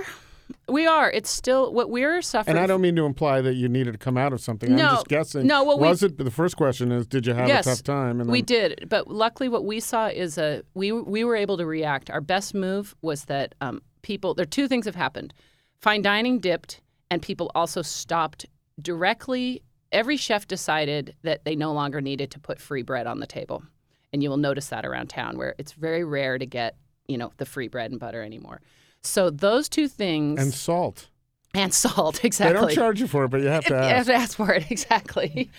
[0.69, 1.11] we are.
[1.11, 2.55] It's still what we're suffering.
[2.55, 4.73] and I don't mean to imply that you needed to come out of something.
[4.73, 4.87] No.
[4.87, 5.45] I'm just guessing.
[5.45, 6.17] No, what we- was it?
[6.17, 8.21] The first question is, did you have Yes, a tough time?
[8.21, 11.65] And We did, but luckily, what we saw is a we we were able to
[11.65, 12.09] react.
[12.09, 14.35] Our best move was that um, people.
[14.35, 15.33] There are two things have happened:
[15.81, 16.79] fine dining dipped,
[17.09, 18.45] and people also stopped
[18.81, 19.63] directly.
[19.91, 23.63] Every chef decided that they no longer needed to put free bread on the table,
[24.11, 26.75] and you will notice that around town, where it's very rare to get
[27.07, 28.61] you know the free bread and butter anymore.
[29.01, 31.07] So those two things and salt.
[31.53, 32.53] and salt exactly.
[32.59, 33.95] They don't charge you for it, but you have to You ask.
[33.95, 35.49] have to ask for it exactly.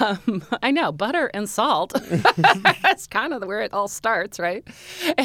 [0.00, 1.94] um, I know butter and salt.
[2.82, 4.62] That's kind of where it all starts, right?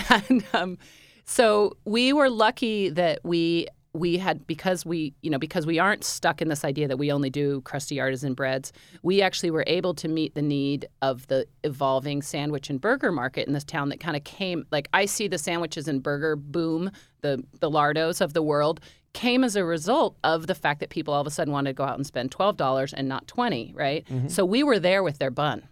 [0.09, 0.77] And um,
[1.25, 6.03] so we were lucky that we we had because we you know because we aren't
[6.03, 8.73] stuck in this idea that we only do crusty artisan breads.
[9.01, 13.47] We actually were able to meet the need of the evolving sandwich and burger market
[13.47, 16.91] in this town that kind of came like I see the sandwiches and burger boom,
[17.21, 18.81] the the lardos of the world
[19.13, 21.73] came as a result of the fact that people all of a sudden wanted to
[21.73, 24.27] go out and spend $12 and not 20 right mm-hmm.
[24.27, 25.65] so we were there with their bun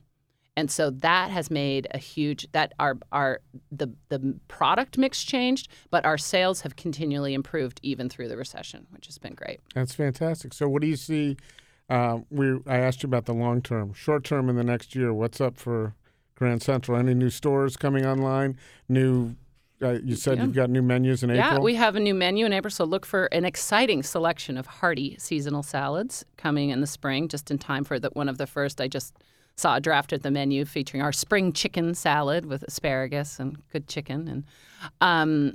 [0.55, 3.41] and so that has made a huge that our our
[3.71, 8.85] the the product mix changed but our sales have continually improved even through the recession
[8.91, 10.53] which has been great That's fantastic.
[10.53, 11.37] So, what do you see?
[11.89, 15.13] Uh, we I asked you about the long term, short term in the next year.
[15.13, 15.93] What's up for
[16.35, 16.97] Grand Central?
[16.97, 18.57] Any new stores coming online?
[18.87, 19.35] New?
[19.81, 20.45] Uh, you said Yeah.
[20.45, 21.45] you've got new menus in April.
[21.45, 24.65] Yeah, we have a new menu in April, so look for an exciting selection of
[24.65, 28.47] hearty seasonal salads coming in the spring, just in time for the, one of the
[28.47, 28.79] first.
[28.79, 29.13] I just
[29.55, 33.87] saw a draft at the menu featuring our spring chicken salad with asparagus and good
[33.87, 34.43] chicken, and
[35.01, 35.53] um,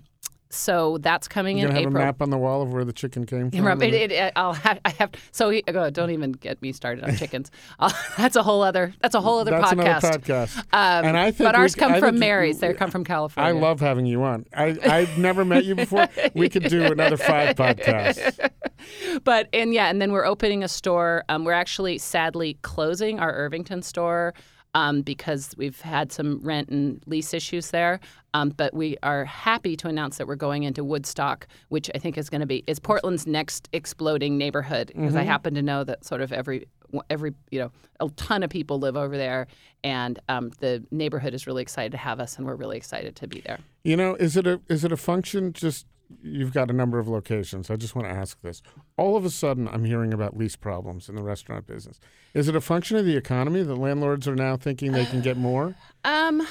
[0.51, 2.03] so that's coming You in gonna have April.
[2.03, 3.83] a map on the wall of where the chicken came from.
[3.83, 7.05] It, it, it, I'll have, I have so he, oh, don't even get me started
[7.05, 7.51] on chickens.
[7.81, 9.75] Uh, that's a whole other that's a whole other That's podcast.
[10.03, 10.59] another podcast.
[10.73, 12.59] Um, And I think but ours we- come I from Mary's.
[12.61, 13.49] They come from California.
[13.55, 14.47] I love having you on.
[14.55, 16.09] I, I've never met you before.
[16.35, 18.51] We could do another five podcasts.
[19.25, 21.25] but and yeah, and then we're opening a store.
[21.29, 24.35] Um, we're actually sadly closing our Irvington store
[24.79, 27.99] um, because we've had some rent and lease issues there.
[28.33, 32.17] Um, but we are happy to announce that we're going into Woodstock, which I think
[32.17, 36.05] is going to be is Portland's next exploding neighborhood because I happen to know that
[36.05, 36.69] sort of every
[37.11, 39.49] every you know a ton of people live over there,
[39.83, 43.27] and um, the neighborhood is really excited to have us, and we're really excited to
[43.27, 43.59] be there.
[43.83, 45.53] You know, is it a is it a function?
[45.53, 45.87] Just
[46.23, 47.71] you've got a number of locations.
[47.71, 48.63] I just want to ask this.
[48.97, 52.01] All of a sudden, I'm hearing about lease problems in the restaurant business.
[52.35, 55.37] Is it a function of the economy that landlords are now thinking they can get
[55.37, 55.75] more?
[56.05, 56.47] Um,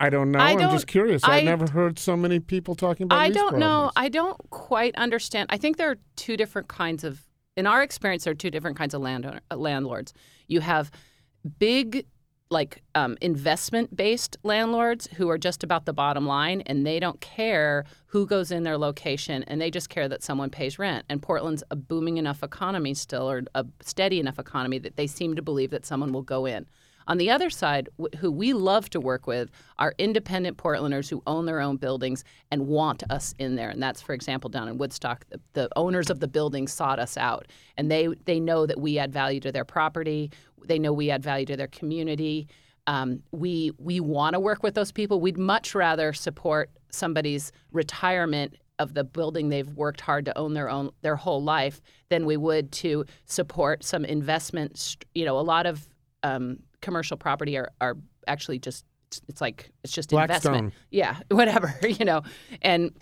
[0.00, 0.38] I don't know.
[0.38, 1.24] I I'm just curious.
[1.24, 3.18] I- I've never heard so many people talking about.
[3.18, 3.90] I don't know.
[3.96, 5.48] I don't quite understand.
[5.50, 7.26] I think there are two different kinds of,
[7.56, 10.12] in our experience, there are two different kinds of landowner, uh, landlords.
[10.46, 10.90] You have
[11.58, 12.06] big,
[12.50, 17.20] like um, investment based landlords who are just about the bottom line and they don't
[17.20, 21.04] care who goes in their location and they just care that someone pays rent.
[21.08, 25.36] And Portland's a booming enough economy still, or a steady enough economy that they seem
[25.36, 26.66] to believe that someone will go in.
[27.08, 31.22] On the other side, wh- who we love to work with are independent Portlanders who
[31.26, 33.70] own their own buildings and want us in there.
[33.70, 37.16] And that's, for example, down in Woodstock, the, the owners of the buildings sought us
[37.16, 37.46] out,
[37.78, 40.30] and they they know that we add value to their property.
[40.66, 42.48] They know we add value to their community.
[42.86, 45.20] Um, we we want to work with those people.
[45.20, 50.70] We'd much rather support somebody's retirement of the building they've worked hard to own their
[50.70, 54.96] own their whole life than we would to support some investment.
[55.14, 55.88] You know, a lot of
[56.22, 57.96] um, commercial property are, are
[58.26, 58.84] actually just
[59.28, 60.54] it's like it's just Blackstone.
[60.54, 60.74] investment.
[60.90, 62.22] Yeah, whatever you know,
[62.62, 62.92] and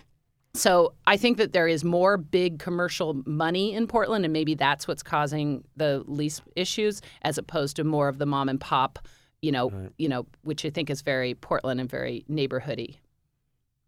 [0.57, 4.87] so I think that there is more big commercial money in Portland, and maybe that's
[4.87, 8.99] what's causing the lease issues, as opposed to more of the mom and pop.
[9.41, 12.97] You know, you know, which I think is very Portland and very neighborhoody.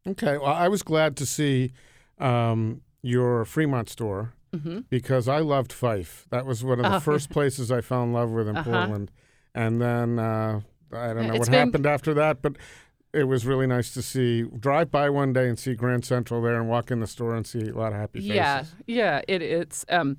[0.08, 0.38] Okay.
[0.38, 1.72] Well, I was glad to see
[2.20, 6.26] um, your Fremont store hmm because I loved Fife.
[6.32, 7.00] That was one of the Oh.
[7.00, 8.70] first places I fell in love with in Uh-huh.
[8.72, 9.12] Portland.
[9.54, 10.62] And then uh,
[10.92, 12.56] I don't know It's what been- happened after that, but
[13.14, 16.60] it was really nice to see drive by one day and see Grand Central there
[16.60, 18.36] and walk in the store and see a lot of happy faces.
[18.36, 19.22] Yeah, yeah.
[19.28, 19.86] It, it's.
[19.90, 20.18] Um,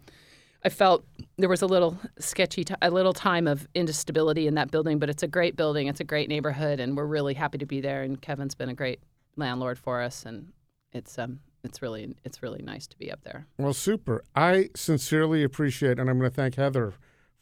[0.63, 1.07] I felt
[1.39, 5.09] there was a little sketchy, t- a little time of instability in that building, but
[5.09, 5.87] it's a great building.
[5.87, 8.03] It's a great neighborhood, and we're really happy to be there.
[8.03, 9.01] And Kevin's been a great
[9.37, 10.53] landlord for us, and
[10.93, 13.47] it's um, it's really, it's really nice to be up there.
[13.57, 14.23] Well, super.
[14.35, 16.95] I sincerely appreciate, and I'm going to thank Heather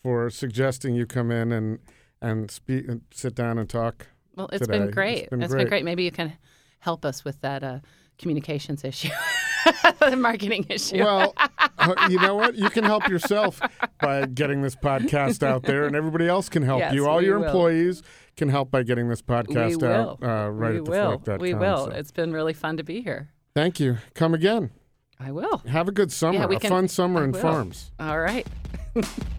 [0.03, 1.78] for suggesting you come in and
[2.20, 4.07] and speak and sit down and talk.
[4.39, 4.78] Well, it's today.
[4.78, 5.30] been It's great.
[5.30, 5.62] been it's great.
[5.64, 5.84] been great.
[5.84, 6.32] Maybe you can
[6.78, 7.80] help us with that uh,
[8.18, 9.11] communications issue,
[9.99, 10.99] the marketing issue.
[11.03, 11.34] Well,
[11.78, 12.55] uh, you know what?
[12.55, 13.61] You can help yourself
[14.01, 17.09] by getting this podcast out there, and everybody else can help Yes, you.
[17.09, 17.47] All your will.
[17.47, 18.03] employees
[18.36, 21.22] can help by getting this podcast out uh, right we at the will.
[21.41, 21.86] We will.
[21.86, 23.30] So It's been really fun to be here.
[23.57, 23.99] Thank you.
[24.14, 24.70] Come again.
[25.18, 25.59] I will.
[25.66, 26.39] Have a good summer.
[26.39, 27.91] Yeah, we a can- fun summer in farms.
[27.99, 28.47] All right.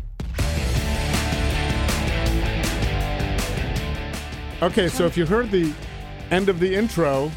[4.61, 5.73] Okay, so if you heard the
[6.31, 7.31] end of the intro,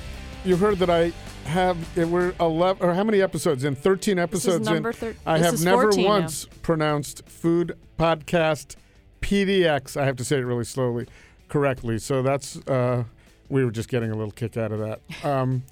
[0.44, 1.12] you heard that I
[1.44, 3.76] have eh, we're 11 or how many episodes in?
[3.76, 6.08] 13 episodes number in thir- I have never 14 now.
[6.08, 8.76] once pronounced food podcast
[9.20, 11.06] PDX I have to say it really slowly
[11.48, 11.98] correctly.
[11.98, 13.04] So that's uh,
[13.48, 15.00] we were just getting a little kick out of that.
[15.24, 15.62] Um,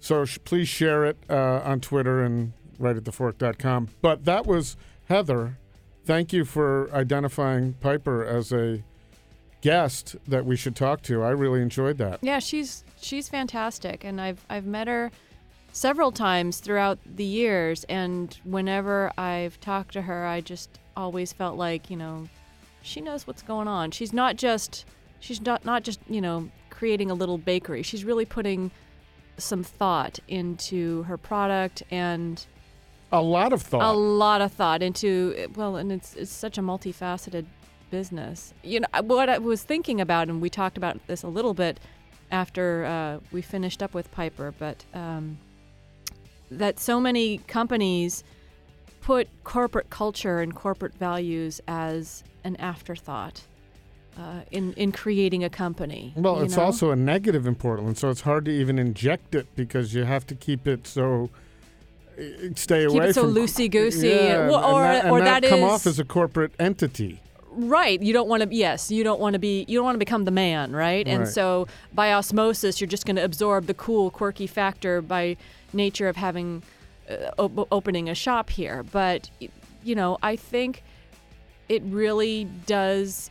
[0.00, 4.76] so sh- please share it uh, on Twitter and right at thefork.com but that was
[5.08, 5.56] Heather.
[6.04, 8.82] Thank you for identifying Piper as a
[9.60, 14.20] guest that we should talk to I really enjoyed that Yeah, she's she's fantastic, and
[14.20, 15.10] I've I've met her
[15.72, 21.56] several times throughout the years, and whenever I've talked to her, I just always felt
[21.56, 22.28] like you know,
[22.82, 23.90] she knows what's going on.
[23.90, 24.84] She's not just
[25.20, 27.82] she's not not just you know creating a little bakery.
[27.82, 28.70] She's really putting
[29.36, 32.44] some thought into her product and
[33.12, 36.60] a lot of thought a lot of thought into well and it's it's such a
[36.60, 37.46] multifaceted
[37.90, 41.54] business you know what i was thinking about and we talked about this a little
[41.54, 41.78] bit
[42.30, 45.38] after uh, we finished up with piper but um,
[46.50, 48.24] that so many companies
[49.00, 53.42] put corporate culture and corporate values as an afterthought
[54.18, 56.64] uh, in in creating a company Well, it's know?
[56.64, 60.26] also a negative in Portland, so it's hard to even inject it because you have
[60.26, 61.30] to keep it so
[62.18, 62.22] uh,
[62.56, 65.48] stay Keep away it so from loosey-goosey, Yeah, or- and that, and or that that
[65.48, 67.20] come is- off as a corporate entity.
[67.58, 68.00] Right.
[68.00, 68.54] You don't want to.
[68.54, 69.64] Yes, you don't want to be.
[69.66, 71.06] You don't want to become the man, right?
[71.08, 75.36] And so by osmosis, you're just going to absorb the cool, quirky factor by
[75.72, 76.62] nature of having
[77.10, 78.84] uh, op- opening a shop here.
[78.84, 79.28] But
[79.82, 80.84] you know, I think
[81.68, 83.28] it really does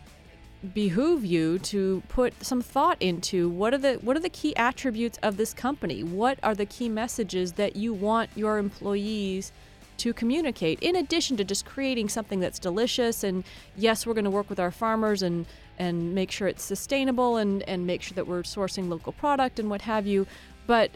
[0.73, 5.19] behoove you to put some thought into what are the what are the key attributes
[5.21, 9.51] of this company what are the key messages that you want your employees
[9.97, 13.43] to communicate in addition to just creating something that's delicious and
[13.75, 15.45] yes we're going to work with our farmers and
[15.79, 19.69] and make sure it's sustainable and and make sure that we're sourcing local product and
[19.69, 20.25] what have you
[20.65, 20.91] but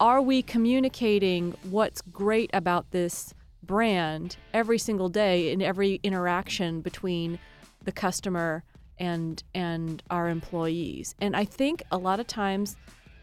[0.00, 7.38] are we communicating what's great about this brand every single day in every interaction between
[7.84, 8.62] the customer
[8.98, 11.14] and and our employees?
[11.20, 12.76] And i think a lot of times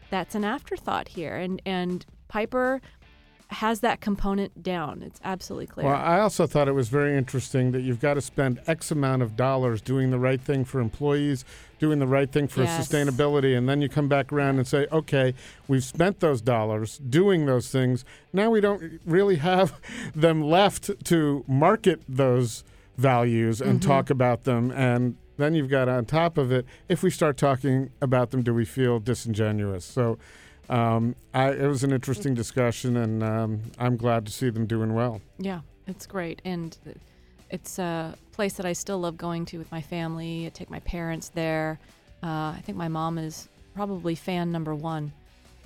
[0.09, 2.81] that's an afterthought here and and piper
[3.49, 7.71] has that component down it's absolutely clear Well, I also thought it was very interesting
[7.73, 11.45] that you've got to spend X amount of dollars doing the right thing for employees,
[11.79, 12.87] doing the right thing for Yes.
[12.89, 15.33] sustainability, and then you come back around and say, okay,
[15.67, 18.03] we've spent those dollars doing those things.
[18.33, 19.79] Now we don't really have
[20.15, 22.63] them left to market those
[22.97, 23.89] values and Mm-hmm.
[23.89, 24.71] talk about them.
[24.71, 28.53] And then you've got on top of it, if we start talking about them, do
[28.53, 29.83] we feel disingenuous?
[29.85, 30.17] So
[30.69, 34.93] um, I, it was an interesting discussion, and um, I'm glad to see them doing
[34.93, 35.21] well.
[35.37, 36.77] Yeah, it's great, and
[37.49, 40.45] it's a place that I still love going to with my family.
[40.45, 41.79] I take my parents there.
[42.23, 45.11] Uh, I think my mom is probably fan number one.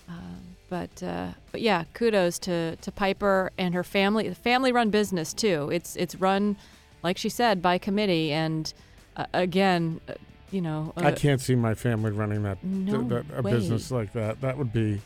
[0.10, 4.28] Um, but uh, but yeah, kudos to, to Piper and her family.
[4.28, 5.70] The family run business too.
[5.72, 6.58] It's it's run,
[7.04, 8.32] like she said, by committee.
[8.32, 8.72] And
[9.16, 10.14] uh, again, uh,
[10.52, 13.52] you know, uh, I can't see my family running that, No that a way.
[13.52, 14.42] business like that.
[14.42, 15.02] That would be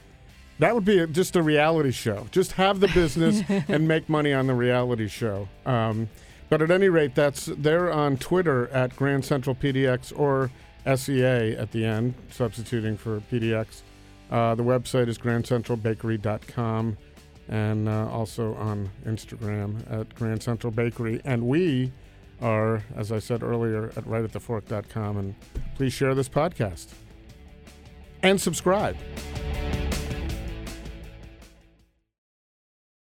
[0.59, 2.27] that would be a, just a reality show.
[2.31, 5.47] Just have the business and make money on the reality show.
[5.65, 6.09] Um,
[6.49, 10.51] but at any rate, that's they're on Twitter at Grand Central PDX or
[10.85, 13.81] SEA at the end, substituting for PDX.
[14.29, 16.97] Uh, the website is grandcentralbakery.com
[17.49, 21.21] and uh, also on Instagram at Grand Central Bakery.
[21.25, 21.91] And we
[22.41, 25.17] are, as I said earlier, at rightatthefork.com.
[25.17, 25.35] And
[25.75, 26.87] please share this podcast
[28.21, 28.97] and subscribe.